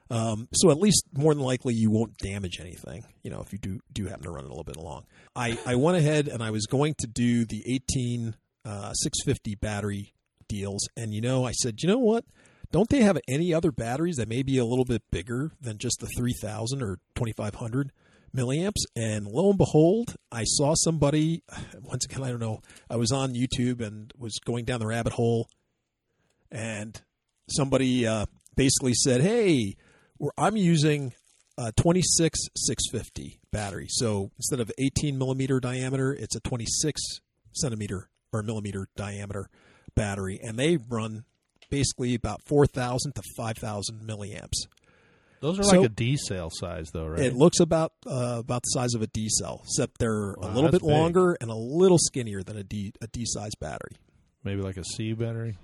[0.10, 3.06] Um, so at least more than likely you won't damage anything.
[3.24, 5.06] You know, if you do do happen to run it a little bit long.
[5.36, 8.36] I I went ahead and I was going to do the 18
[8.66, 10.14] uh, 650 battery
[10.48, 12.26] deals, and you know, I said, you know what?
[12.72, 16.00] Don't they have any other batteries that may be a little bit bigger than just
[16.00, 17.92] the 3000 or 2500
[18.36, 18.82] milliamps?
[18.96, 21.44] And lo and behold, I saw somebody,
[21.82, 25.14] once again, I don't know, I was on YouTube and was going down the rabbit
[25.14, 25.48] hole,
[26.52, 27.00] and
[27.50, 28.26] somebody uh,
[28.56, 29.76] basically said, hey,
[30.20, 31.14] we're, I'm using
[31.58, 33.88] a 26 650 battery.
[33.90, 37.02] So instead of 18 millimeter diameter, it's a 26
[37.54, 39.50] centimeter or millimeter diameter
[39.96, 41.24] battery, and they run
[41.70, 44.68] basically about 4,000 to 5,000 milliamps.
[45.42, 47.20] Those are So- like a D cell size, though, right?
[47.22, 50.72] It looks about uh, about the size of a D cell, except they're a little
[50.72, 50.90] bit big.
[50.90, 53.92] longer and a little skinnier than a D a D size battery.
[54.44, 55.58] Maybe like a C battery,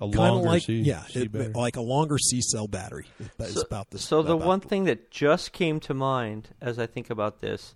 [0.00, 1.52] a Kind of longer like C, yeah, C it- battery.
[1.54, 3.06] like a longer C cell battery.
[3.38, 4.04] It's about this.
[4.04, 7.74] So the about- one thing that just came to mind as I think about this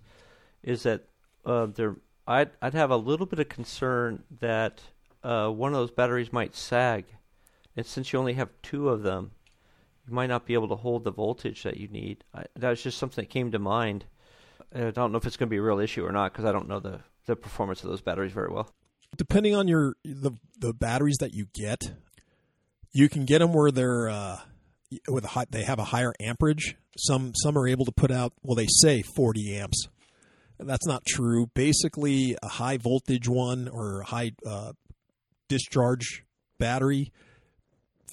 [0.63, 1.05] is that
[1.45, 1.95] uh, there,
[2.27, 4.81] I'd I'd have a little bit of concern that
[5.23, 7.05] uh, one of those batteries might sag,
[7.77, 9.31] and since you only have two of them,
[10.07, 12.23] you might not be able to hold the voltage that you need.
[12.33, 14.05] I, that was just something that came to mind.
[14.75, 16.51] I don't know if it's going to be a real issue or not because I
[16.51, 18.69] don't know the the performance of those batteries very well.
[19.17, 21.93] depending on your the the batteries that you get,
[22.91, 24.39] you can get them where they're uh,
[25.07, 26.75] with a high, they have a higher amperage.
[26.97, 29.87] Some some are able to put out well they say 40 amps.
[30.59, 31.47] That's not true.
[31.53, 34.73] Basically, a high voltage one or high uh,
[35.47, 36.25] discharge
[36.57, 37.13] battery,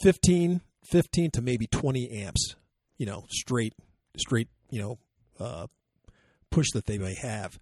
[0.00, 2.54] 15, 15 to maybe 20 amps,
[2.98, 3.74] you know, straight,
[4.16, 4.98] straight, you know,
[5.40, 5.66] uh,
[6.50, 7.58] push that they may have.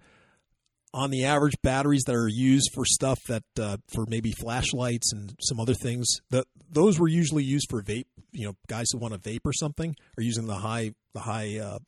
[0.94, 5.34] On the average, batteries that are used for stuff that, uh, for maybe flashlights and
[5.40, 8.06] some other things, that those were usually used for vape.
[8.30, 11.58] You know, guys who want to vape or something are using the high, the high
[11.58, 11.78] uh,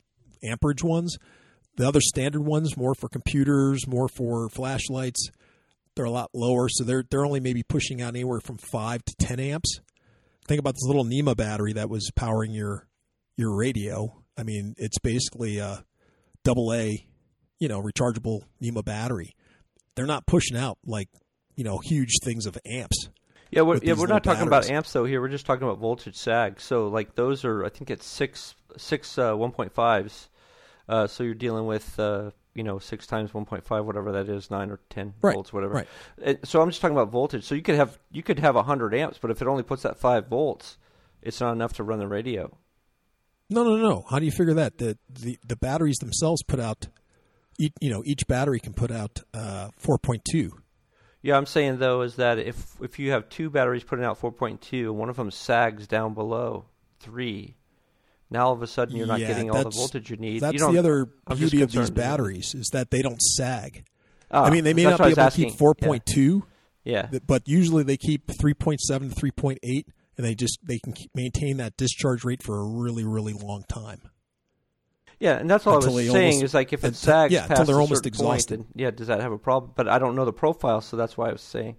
[0.43, 1.17] amperage ones.
[1.77, 5.29] The other standard ones, more for computers, more for flashlights,
[5.95, 6.67] they're a lot lower.
[6.69, 9.79] So they're they're only maybe pushing out anywhere from five to ten amps.
[10.47, 12.87] Think about this little NiMH battery that was powering your
[13.35, 14.23] your radio.
[14.37, 15.83] I mean, it's basically a
[16.43, 17.07] double A,
[17.59, 19.35] you know, rechargeable NiMH battery.
[19.95, 21.09] They're not pushing out like
[21.55, 23.09] you know huge things of amps.
[23.49, 25.05] Yeah, we're, yeah, we're not talking about amps though.
[25.05, 26.59] Here, we're just talking about voltage sag.
[26.59, 30.29] So, like those are, I think it's six six uh, one point fives.
[30.89, 34.29] Uh, so you're dealing with, uh, you know, six times one point five, whatever that
[34.29, 35.73] is, nine or ten Right, volts, whatever.
[35.73, 36.45] right.
[36.45, 37.43] So I'm just talking about voltage.
[37.45, 39.97] So you could have you could have hundred amps, but if it only puts that
[39.97, 40.77] five volts,
[41.21, 42.55] it's not enough to run the radio.
[43.49, 44.03] No, no, no.
[44.09, 44.77] How do you figure that?
[44.77, 46.87] The the, the batteries themselves put out,
[47.57, 50.51] each, you know, each battery can put out uh, four point two.
[51.21, 54.81] Yeah, I'm saying though is that if if you have two batteries putting out 4.2
[54.83, 56.65] and one of them sags down below
[56.99, 57.55] three,
[58.29, 60.39] now all of a sudden you're not Yeah, getting all the voltage you need.
[60.41, 62.01] That's you don't- the other I'm beauty of these concerned, isn't it?
[62.01, 63.83] batteries is that they don't sag.
[64.31, 66.43] Ah, I mean, they may not be able was to keep four point two,
[66.85, 67.09] Yeah.
[67.11, 67.19] yeah.
[67.25, 69.87] but usually they keep three point seven to three point eight,
[70.17, 73.63] and they just they can keep, maintain that discharge rate for a really really long
[73.67, 74.01] time.
[75.19, 77.57] Yeah, and that's all I was saying almost- is like if it sags yeah, until
[77.57, 78.59] past they're almost point, exhausted.
[78.59, 79.71] then yeah, does that have a problem?
[79.75, 81.77] But I don't know the profile, so that's why I was saying.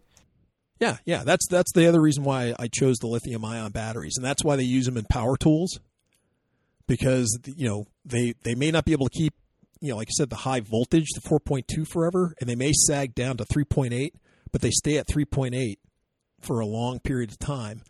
[0.80, 4.24] Yeah, yeah, that's that's the other reason why I chose the lithium ion batteries, and
[4.24, 5.80] that's why they use them in power tools,
[6.86, 9.34] because you know they they may not be able to keep
[9.80, 13.14] you know, like I said, the high voltage, the 4.2 forever, and they may sag
[13.14, 14.10] down to 3.8,
[14.50, 15.76] but they stay at 3.8
[16.40, 17.82] for a long period of time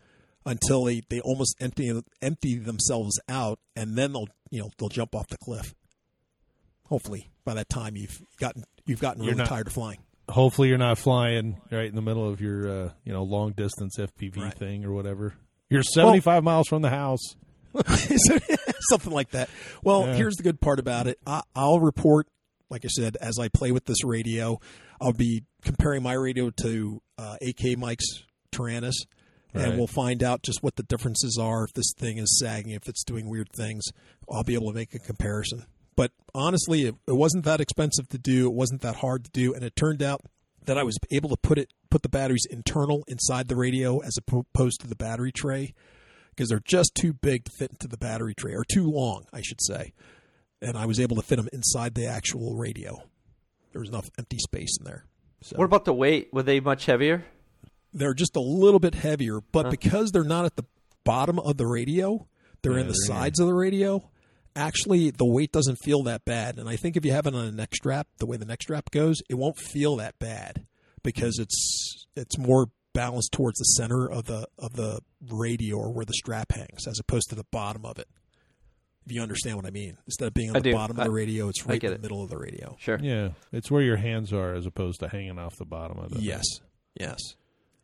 [0.45, 5.15] until they, they almost empty empty themselves out, and then they'll you know they'll jump
[5.15, 5.73] off the cliff.
[6.85, 9.99] Hopefully, by that time you've gotten you've gotten You're really not- tired of flying.
[10.29, 13.97] Hopefully, you're not flying right in the middle of your uh, you know long distance
[13.97, 14.53] FPV Right.
[14.53, 15.33] thing or whatever.
[15.69, 17.35] You're 75 miles from the house.
[18.89, 19.49] something like that.
[19.83, 20.15] Well, Yeah.
[20.15, 21.19] here's the good part about it.
[21.27, 22.27] I, I'll report,
[22.69, 24.59] like I said, as I play with this radio.
[25.01, 28.95] I'll be comparing my radio to uh, AK Mike's Taranis,
[29.53, 29.65] Right.
[29.65, 31.63] and we'll find out just what the differences are.
[31.63, 33.83] If this thing is sagging, if it's doing weird things,
[34.31, 35.65] I'll be able to make a comparison.
[35.95, 38.47] But honestly, it, it wasn't that expensive to do.
[38.47, 40.21] It wasn't that hard to do, and it turned out
[40.65, 44.15] that I was able to put it put the batteries internal inside the radio as
[44.17, 45.73] opposed to the battery tray
[46.29, 49.41] because they're just too big to fit into the battery tray, or too long, I
[49.41, 49.93] should say.
[50.61, 53.01] And I was able to fit them inside the actual radio.
[53.71, 55.05] There was enough empty space in there.
[55.41, 56.29] So What about the weight?
[56.31, 57.25] Were they much heavier?
[57.93, 59.71] They're just a little bit heavier, but Huh.
[59.71, 60.65] because they're not at the
[61.03, 62.27] bottom of the radio,
[62.61, 63.21] they're Yeah, in the they're in.
[63.21, 64.09] sides of the radio.
[64.55, 67.45] Actually, the weight doesn't feel that bad, and I think if you have it on
[67.45, 70.65] a neck strap, the way the neck strap goes, it won't feel that bad
[71.03, 74.99] because it's it's more balanced towards the center of the of the
[75.31, 78.07] radio or where the strap hangs, as opposed to the bottom of it.
[79.05, 80.73] If you understand what I mean, instead of being on I the do.
[80.75, 81.97] bottom of the radio, it's right get in it.
[81.97, 82.75] the middle of the radio.
[82.79, 82.99] Sure.
[83.01, 86.21] Yeah, it's where your hands are as opposed to hanging off the bottom of it.
[86.21, 86.43] Yes,
[86.99, 87.17] yes.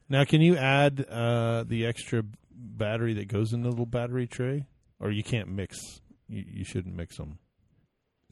[0.10, 4.66] Now, can you add uh, the extra battery that goes in the little battery tray,
[5.00, 5.78] or you can't mix?
[6.28, 7.40] You, you shouldn't mix them.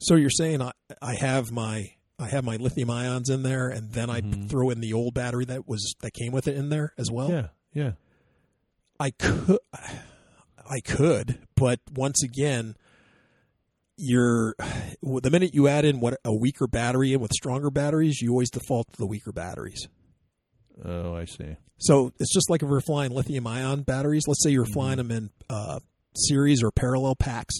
[0.00, 0.72] So you're saying I,
[1.02, 4.48] I have my I have my lithium ions in there, and then I Mhm.
[4.48, 7.30] throw in the old battery that was that came with it in there as well.
[7.30, 7.92] yeah, yeah.
[9.00, 12.76] I could, I could, but once again,
[13.96, 14.54] you're
[15.02, 18.50] the minute you add in what a weaker battery in with stronger batteries, you always
[18.50, 19.88] default to the weaker batteries.
[20.82, 21.56] Oh, I see.
[21.78, 24.24] So it's just like if we're flying lithium ion batteries.
[24.26, 25.80] Let's say you're flying them in uh,
[26.16, 27.54] series or parallel packs.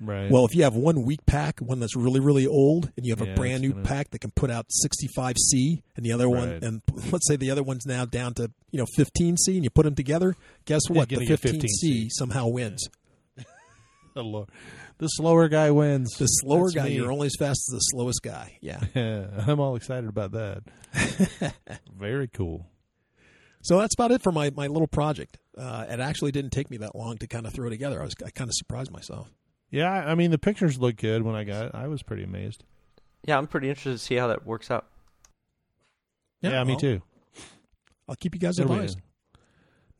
[0.00, 0.28] Right.
[0.32, 3.24] Well, if you have one weak pack, one that's really, really old, and you have
[3.24, 6.58] Yeah, a brand new gonna- pack that can put out 65C, and the other one,
[6.60, 6.82] and
[7.12, 9.94] let's say the other one's now down to you know 15C, and you put them
[9.94, 10.34] together,
[10.64, 11.08] guess what?
[11.08, 12.08] The 15C 15C.
[12.10, 12.88] somehow wins.
[14.14, 14.48] the, lo-
[15.02, 16.10] the slower guy wins.
[16.16, 16.94] The slower That's guy, me.
[16.94, 18.56] you're only as fast as the slowest guy.
[18.60, 18.80] Yeah.
[19.48, 20.62] I'm all excited about that.
[21.98, 22.66] Very cool.
[23.62, 25.38] So that's about it for my, my little project.
[25.58, 28.00] Uh, it actually didn't take me that long to kind of throw together.
[28.00, 29.28] I was I kind of surprised myself.
[29.70, 31.70] Yeah, I mean the pictures look good when I got it.
[31.74, 32.62] I was pretty amazed.
[33.26, 34.86] Yeah, I'm pretty interested to see how that works out.
[36.42, 37.02] Yeah, me I'll- too.
[38.08, 39.00] I'll keep you guys It'll be advised.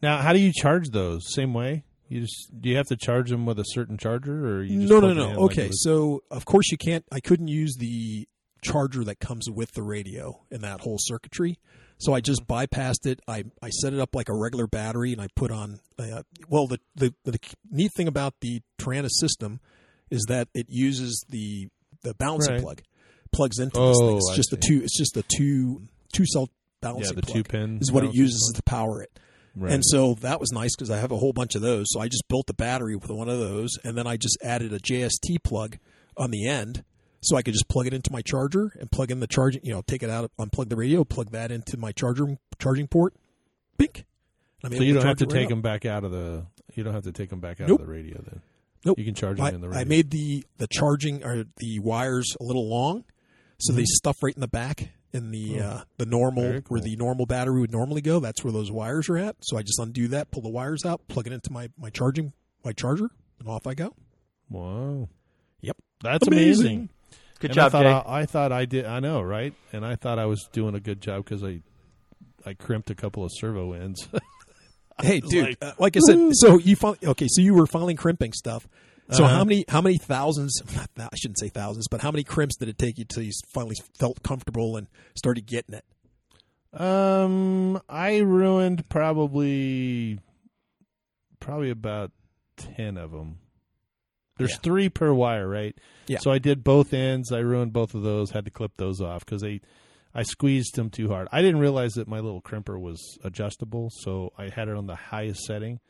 [0.00, 1.32] Now, how do you charge those?
[1.32, 1.84] Same way?
[2.12, 4.90] You just do you have to charge them with a certain charger, or you just
[4.92, 5.22] No, no, no.
[5.24, 7.04] in like okay, so of course you can't.
[7.10, 8.28] I couldn't use the
[8.62, 11.58] charger that comes with the radio in that whole circuitry.
[11.98, 13.20] So I just bypassed it.
[13.28, 15.78] I, I set it up like a regular battery, and I put on.
[15.98, 17.38] Uh, well, the, the the
[17.70, 19.60] neat thing about the Taranis system
[20.10, 21.68] is that it uses the
[22.02, 22.62] the balancing Right.
[22.62, 22.82] plug
[23.32, 24.08] plugs into this thing.
[24.10, 24.56] Oh, It's I just see.
[24.66, 24.82] two.
[24.82, 25.82] It's just the two
[26.12, 26.48] two cell
[26.80, 27.14] balancing.
[27.16, 28.56] yeah, the plug two pin is what it uses plug.
[28.56, 29.18] to power it.
[29.54, 29.72] Right.
[29.72, 31.86] And so that was nice because I have a whole bunch of those.
[31.90, 34.72] So I just built the battery with one of those, and then I just added
[34.72, 35.78] a JST plug
[36.16, 36.84] on the end,
[37.20, 39.62] so I could just plug it into my charger and plug in the charging.
[39.64, 43.14] You know, take it out, unplug the radio, plug that into my charger charging port.
[43.76, 44.06] Bink.
[44.62, 45.50] So you don't have to right take up.
[45.50, 46.46] them back out of the.
[46.74, 47.80] You don't have to take them back out Nope.
[47.80, 48.22] of the radio.
[48.22, 48.40] Then
[48.84, 48.98] Nope.
[48.98, 49.80] you can charge them I, in the radio.
[49.80, 53.04] I made the the charging or the wires a little long,
[53.58, 53.86] so they mm-hmm.
[53.86, 57.26] stuff right in the back in the Oh, uh, the normal very where the normal
[57.26, 58.20] battery would normally go.
[58.20, 59.36] That's where those wires are at.
[59.40, 62.32] So I just undo that, pull the wires out, plug it into my my charging
[62.64, 63.94] my charger, and off I go.
[64.50, 65.08] Wow.
[65.60, 65.76] Yep.
[66.02, 66.66] That's Amazing.
[66.66, 66.88] amazing.
[67.40, 67.84] Good And job, I Jay.
[67.90, 68.84] thought I, I thought I did.
[68.86, 69.52] I know, right?
[69.72, 71.60] And I thought I was doing a good job because I,
[72.46, 74.08] I crimped a couple of servo ends.
[75.00, 75.44] Hey, dude!
[75.46, 77.26] like, uh, Like I said, so you fin- okay?
[77.28, 78.68] So you were finally crimping stuff.
[79.12, 79.36] So Uh-huh.
[79.36, 80.60] how many how many thousands?
[80.98, 83.76] I shouldn't say thousands, but how many crimps did it take you till you finally
[83.98, 85.84] felt comfortable and started getting it?
[86.80, 90.18] um, I ruined probably,
[91.40, 92.12] probably about
[92.56, 93.38] ten of them.
[94.38, 94.58] There's Yeah.
[94.62, 95.76] three per wire, right?
[96.06, 96.18] Yeah.
[96.20, 97.30] So I did both ends.
[97.30, 98.30] I ruined both of those.
[98.30, 99.60] Had to clip those off because they,
[100.14, 101.28] I squeezed them too hard.
[101.30, 104.96] I didn't realize that my little crimper was adjustable, so I had it on the
[104.96, 105.80] highest setting,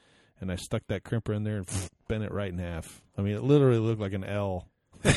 [0.43, 3.01] and I stuck that crimper in there and bent it right in half.
[3.17, 4.69] I mean, it literally looked like an L.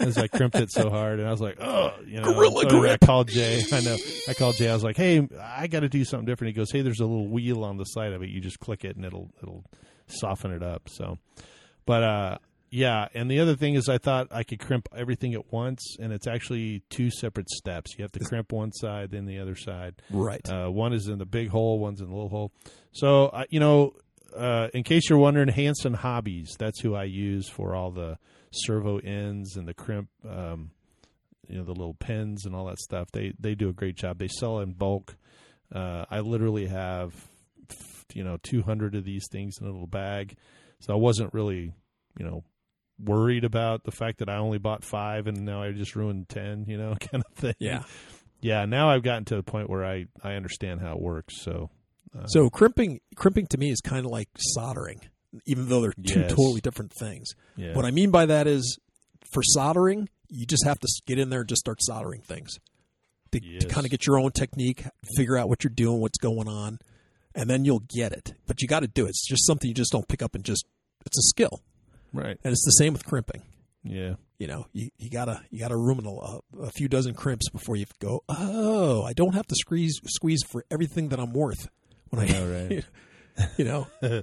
[0.00, 2.86] As I crimped it so hard, and I was like, "Oh, you know." Gorilla and
[2.86, 3.62] I called Jay.
[3.70, 3.98] I know.
[4.28, 4.70] I called Jay.
[4.70, 7.04] I was like, "Hey, I got to do something different." He goes, "Hey, there's a
[7.04, 8.30] little wheel on the side of it.
[8.30, 9.62] You just click it, and it'll it'll
[10.06, 11.18] soften it up." So,
[11.84, 12.38] but uh,
[12.70, 16.14] Yeah, and the other thing is, I thought I could crimp everything at once, and
[16.14, 17.94] it's actually two separate steps.
[17.98, 19.96] You have to crimp one side, then the other side.
[20.08, 20.40] Right.
[20.48, 22.52] Uh, one is in the big hole, one's in the little hole.
[22.92, 23.92] So, uh, you know,
[24.36, 28.18] uh, in case you're wondering, Hansen Hobbies, that's who I use for all the
[28.52, 30.70] servo ends and the crimp, um,
[31.48, 33.10] you know, the little pins and all that stuff.
[33.12, 34.18] They they do a great job.
[34.18, 35.16] They sell in bulk.
[35.72, 37.14] Uh, I literally have,
[38.12, 40.36] you know, 200 of these things in a little bag.
[40.80, 41.72] So I wasn't really,
[42.18, 42.44] you know,
[42.98, 46.64] worried about the fact that I only bought five and now I just ruined 10,
[46.66, 47.54] you know, kind of thing.
[47.58, 47.84] Yeah.
[48.40, 48.64] Yeah.
[48.64, 51.40] Now I've gotten to the point where I, I understand how it works.
[51.42, 51.70] So,
[52.18, 55.00] uh, So crimping crimping to me is kind of like soldering,
[55.46, 56.30] even though they're two Yes.
[56.30, 57.30] totally different things.
[57.56, 57.74] yeah.
[57.74, 58.78] What I mean by that is,
[59.32, 62.58] for soldering, you just have to get in there and just start soldering things
[63.32, 63.62] to, Yes.
[63.64, 64.84] to kind of get your own technique,
[65.16, 66.78] figure out what you're doing, what's going on,
[67.34, 68.34] and then you'll get it.
[68.46, 69.10] But you got to do it.
[69.10, 70.64] It's just something you just don't pick up and just.
[71.06, 71.62] It's a skill,
[72.12, 72.36] right.
[72.44, 73.42] and it's the same with crimping.
[73.82, 74.16] Yeah.
[74.38, 77.86] You know, you, you gotta you gotta ruminate a, a few dozen crimps before you
[78.00, 78.22] go.
[78.28, 81.68] Oh, I don't have to squeeze squeeze for everything that I'm worth.
[82.10, 82.84] When I, know, right?
[83.56, 83.86] you know,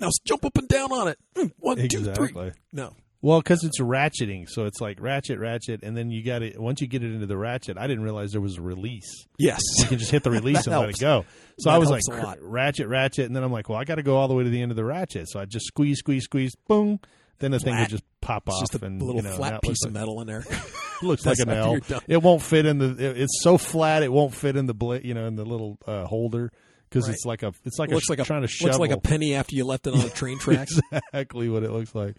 [0.00, 1.18] now jump up and down on it.
[1.36, 2.00] Mm, One, two, three.
[2.26, 2.52] Exactly.
[2.72, 6.58] No, Well, because it's ratcheting, so it's like ratchet, ratchet, and then you got it.
[6.60, 9.26] Once you get it into the ratchet, I didn't realize there was a release.
[9.38, 11.24] yes, You can just hit the release and let it go.
[11.58, 12.38] So That I was like helps a lot.
[12.38, 14.44] cr- ratchet, ratchet, and then I'm like, well, I got to go all the way
[14.44, 15.28] to the end of the ratchet.
[15.28, 17.00] So I just squeeze, squeeze, squeeze, boom.
[17.40, 19.62] Then the thing would just pop it's off just a and little you know, flat
[19.62, 20.44] piece of like, metal in there.
[21.02, 21.78] looks like an L.
[22.08, 22.90] It won't fit in the.
[22.98, 25.78] it- It's so flat, it won't fit in the bla- you know, in the little
[25.86, 26.50] uh, holder
[26.90, 27.14] because Right.
[27.14, 27.52] it's like a.
[27.64, 28.78] It's like It looks a, like a trying to shovel.
[28.78, 30.68] looks like a penny after you left it on a train track.
[30.92, 32.16] exactly what it looks like.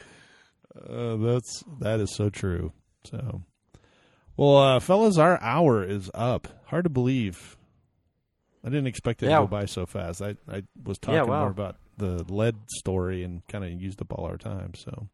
[0.75, 2.71] Uh, that's that is so true.
[3.05, 3.41] So,
[4.37, 6.47] well, uh, fellas, our hour is up.
[6.67, 7.57] Hard to believe.
[8.63, 9.37] I didn't expect it Yeah.
[9.39, 10.21] to go by so fast.
[10.21, 11.41] I I was talking Yeah, wow.
[11.41, 14.73] more about the lead story and kind of used up all our time.
[14.75, 15.07] So,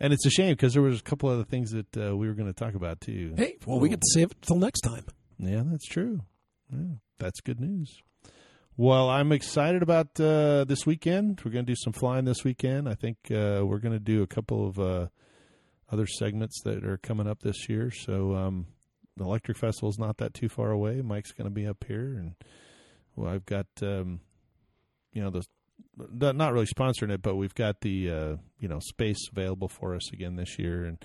[0.00, 2.34] and it's a shame because there was a couple other things that uh, we were
[2.34, 3.34] going to talk about too.
[3.36, 5.04] hey, well, we get to save it till next time.
[5.38, 6.20] Yeah, that's true.
[6.72, 8.00] Yeah, that's good news.
[8.76, 11.42] Well, I'm excited about uh, this weekend.
[11.44, 12.88] We're going to do some flying this weekend.
[12.88, 15.06] I think uh, we're going to do a couple of uh,
[15.92, 17.90] other segments that are coming up this year.
[17.90, 18.66] So um,
[19.18, 21.02] the Electric Festival is not that too far away.
[21.02, 22.36] Mike's going to be up here, and
[23.16, 24.20] well, I've got um,
[25.12, 25.46] you know the the-
[26.12, 30.12] not really sponsoring it, but we've got the uh, you know space available for us
[30.12, 30.98] again this year, and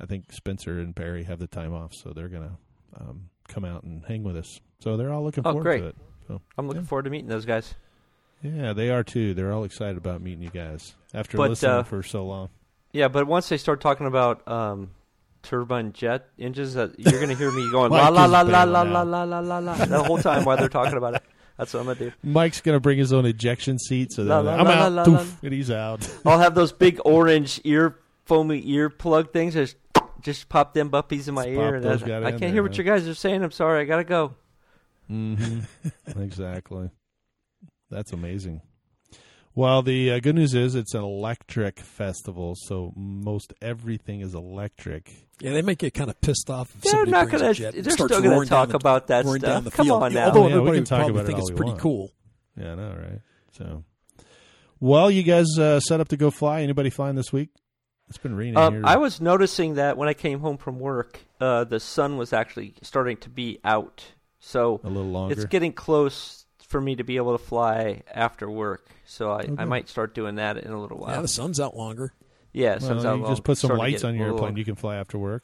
[0.00, 3.64] I think Spencer and Barry have the time off, so they're going to um, come
[3.64, 4.60] out and hang with us.
[4.80, 5.80] So they're all looking Oh, forward great.
[5.80, 5.96] to it.
[6.28, 6.88] So I'm looking Yeah.
[6.88, 7.74] forward to meeting those guys.
[8.42, 9.34] yeah, they are too.
[9.34, 12.48] They're all excited about meeting you guys after But, listening uh, for so long.
[12.92, 14.90] Yeah, but once they start talking about um,
[15.42, 18.82] turbine jet engines, that you're going to hear me going la la la la la
[18.82, 21.22] la la la la la the whole time while they're talking about it.
[21.60, 22.12] That's what I'm gonna do.
[22.24, 24.92] Mike's going to bring his own ejection seat, so La, that la, I'm la, out,
[24.92, 25.46] la, la, poof, la.
[25.46, 26.10] and he's out.
[26.24, 29.52] I'll have those big orange ear foamy ear plug things.
[29.52, 29.76] Just
[30.22, 31.78] just pop them buppies in my Just ear.
[31.80, 33.42] Those I, I can't there, hear what you guys are saying.
[33.44, 33.82] I'm sorry.
[33.82, 34.34] I gotta go.
[35.06, 35.60] hmm
[36.16, 36.88] exactly.
[37.90, 38.62] That's amazing.
[39.60, 45.12] Well, the uh, good news is it's an electric festival, so most everything is electric.
[45.38, 46.74] Yeah, they might get kind of pissed off.
[46.76, 49.70] If They're not gonna- jet and they're still gonna talk the- about that stuff.
[49.74, 50.02] Come field.
[50.02, 50.28] on now.
[50.28, 51.80] Although Yeah, we everybody can talk probably about it think all it's pretty want.
[51.82, 52.10] cool.
[52.56, 53.20] Yeah, I know, right?
[53.52, 53.84] So,
[54.80, 56.62] well, you guys uh, set up to go fly.
[56.62, 57.50] Anybody flying this week?
[58.08, 58.82] It's been raining Um, here.
[58.86, 62.76] I was noticing that when I came home from work, uh, the sun was actually
[62.80, 64.06] starting to be out.
[64.38, 65.34] So a little longer.
[65.34, 68.88] it's getting close for me to be able to fly after work.
[69.10, 71.16] So I, I might start doing that in a little while.
[71.16, 72.12] Yeah, the sun's out longer.
[72.52, 74.56] Yeah, well, sun's you out can long- just put some lights on your little- airplane.
[74.56, 75.42] You can fly after work.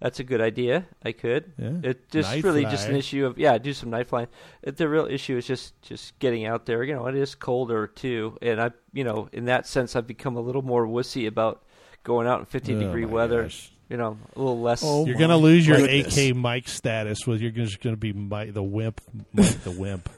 [0.00, 0.86] That's a good idea.
[1.04, 1.52] I could.
[1.56, 1.90] Yeah.
[1.90, 4.26] It just Night really just an issue of yeah, do some night flying.
[4.62, 6.82] It, the real issue is just just getting out there.
[6.82, 10.36] You know, it is colder too, and I you know in that sense I've become
[10.36, 11.62] a little more wussy about
[12.02, 13.44] going out in 50 Oh, degree weather.
[13.44, 13.70] gosh.
[13.88, 14.82] You know, a little less.
[14.84, 16.18] Oh, You're gonna lose your goodness.
[16.18, 17.26] AK Mike status.
[17.26, 19.00] With you're just gonna be the Mike the wimp,
[19.32, 20.10] Mike the wimp.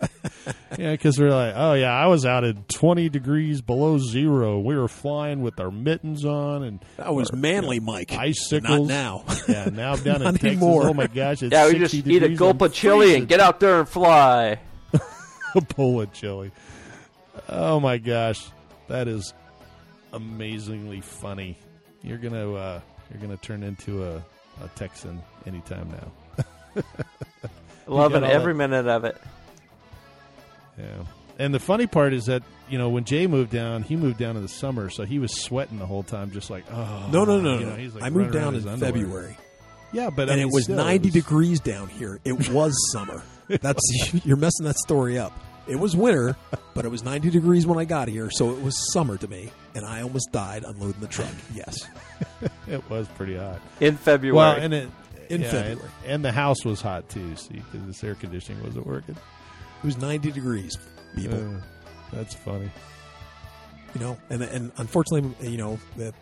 [0.80, 4.58] yeah, because we're like, oh yeah, I was out at 20 degrees below zero.
[4.60, 8.12] We were flying with our mittens on and That was our, manly, you know, Mike.
[8.12, 8.88] Icicles.
[8.88, 9.24] Not now.
[9.48, 10.44] Yeah, now I'm down in Not Texas.
[10.48, 10.86] anymore.
[10.86, 12.16] Oh my gosh, it's yeah, we 60 just degrees.
[12.16, 13.20] eat a gulp of chili freezing.
[13.22, 14.58] and get out there and fly.
[15.54, 16.50] a bowl of chili.
[17.48, 18.46] Oh my gosh,
[18.88, 19.34] that is
[20.12, 21.58] amazingly funny.
[22.02, 26.82] You're gonna uh, you're gonna turn into a, a Texan anytime now.
[27.86, 29.20] Loving every that- minute of it.
[30.80, 31.04] Yeah.
[31.38, 34.36] And the funny part is that you know when Jay moved down, he moved down
[34.36, 37.40] in the summer, so he was sweating the whole time, just like oh No, no,
[37.40, 37.70] no, you no.
[37.70, 38.92] know, he's like I moved down in underwear.
[38.92, 39.36] February,
[39.92, 42.20] Yeah, but I and mean, it was still, 90 was- degrees down here.
[42.24, 43.22] It was summer.
[43.48, 43.80] That's
[44.24, 45.32] you're messing that story up.
[45.66, 46.36] It was winter,
[46.74, 49.50] but it was 90 degrees when I got here, so it was summer to me,
[49.74, 51.32] and I almost died unloading the truck.
[51.54, 51.76] Yes,
[52.68, 53.60] It was pretty hot.
[53.80, 54.36] In February.
[54.36, 54.90] Well, and it
[55.28, 55.90] In yeah, February.
[56.04, 57.34] and, and the house was hot too.
[57.36, 59.16] See, because this air conditioning wasn't working.
[59.82, 60.76] It was 90 degrees,
[61.14, 61.38] people.
[61.56, 61.60] Uh,
[62.12, 62.70] that's funny.
[63.94, 66.14] you know, and and unfortunately, you know, that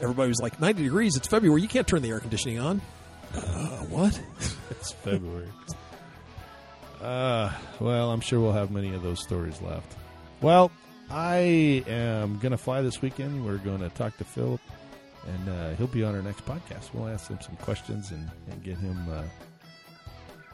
[0.00, 1.16] everybody was like 90 degrees.
[1.16, 1.62] It's February.
[1.62, 2.80] You can't turn the air conditioning on.
[3.34, 3.40] Uh,
[3.90, 4.18] what?
[4.70, 5.48] It's February.
[7.02, 9.94] uh, well, I'm sure we'll have many of those stories left.
[10.40, 10.70] Well,
[11.10, 13.44] I am going to fly this weekend.
[13.44, 14.60] We're going to talk to Philip,
[15.26, 16.92] and uh, he'll be on our next podcast.
[16.92, 19.22] We'll ask him some questions and, and get him uh,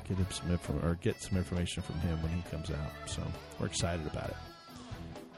[0.09, 3.09] get him some inform- or get some information from him when he comes out.
[3.09, 3.23] So
[3.59, 4.37] we're excited about it.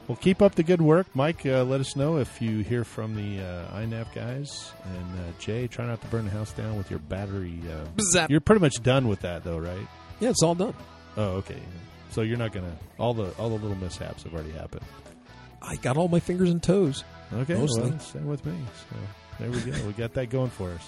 [0.07, 1.45] Well, keep up the good work, Mike.
[1.47, 5.65] Uh, let us know if you hear from the uh, INAV guys, and uh, Jay.
[5.65, 7.59] Try not to burn the house down with your battery.
[8.15, 9.87] Uh, you're pretty much done with that, though, right?
[10.19, 10.75] Yeah, it's all done.
[11.17, 11.59] Oh, okay.
[12.11, 14.85] So you're not gonna all the all the little mishaps have already happened.
[15.61, 17.03] I got all my fingers and toes.
[17.33, 17.89] Okay, Mostly.
[17.89, 18.53] well, same with me.
[18.91, 18.95] So
[19.39, 19.85] there we go.
[19.87, 20.87] we got that going for us.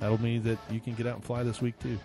[0.00, 1.98] That'll mean that you can get out and fly this week too.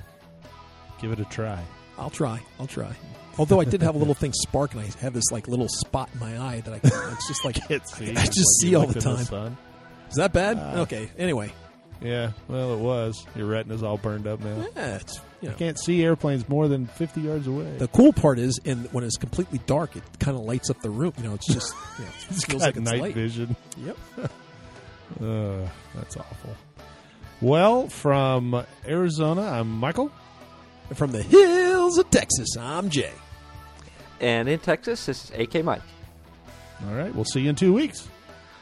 [1.03, 1.61] Give it a try.
[1.99, 2.39] I'll try.
[2.59, 2.95] I'll try.
[3.37, 6.09] Although I did have a little thing spark, and I have this like little spot
[6.13, 6.77] in my eye that I.
[7.11, 8.09] It's just like Can't see.
[8.11, 9.25] I just Like see all the time.
[9.25, 9.57] sun.
[10.09, 10.57] Is that bad?
[10.57, 11.11] Uh, okay.
[11.17, 11.51] Anyway,
[12.01, 12.31] Yeah.
[12.47, 13.25] Well, it was.
[13.35, 14.65] Your retina's all burned up now.
[14.77, 14.99] yeah,
[15.41, 15.55] you know.
[15.55, 17.75] I can't see airplanes more than 50 yards away.
[17.77, 20.89] The cool part is, in when it's completely dark, it kind of lights up the
[20.89, 21.13] room.
[21.17, 23.13] You know, it's just you know, it it's feels like it's night light.
[23.13, 23.55] vision.
[23.77, 23.97] Yep.
[25.21, 26.55] Uh, that's awful.
[27.39, 30.11] Well, from Arizona, I'm Michael.
[30.93, 33.09] And from the hills of Texas, I'm Jay.
[34.21, 35.81] and in Texas, this is AK Mike.
[36.87, 37.11] All right.
[37.15, 38.07] We'll see you in two weeks.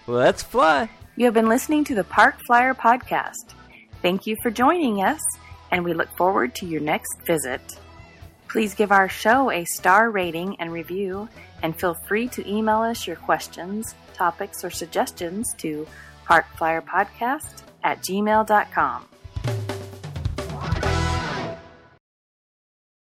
[0.08, 0.90] Let's fly.
[1.18, 3.54] You have been listening to the Park Flyer Podcast.
[4.02, 5.20] Thank you for joining us,
[5.72, 7.60] and we look forward to your next visit.
[8.48, 11.28] Please give our show a star rating and review,
[11.62, 15.86] and feel free to email us your questions, topics, or suggestions to
[16.30, 19.06] parkflyerpodcast at gmail.com.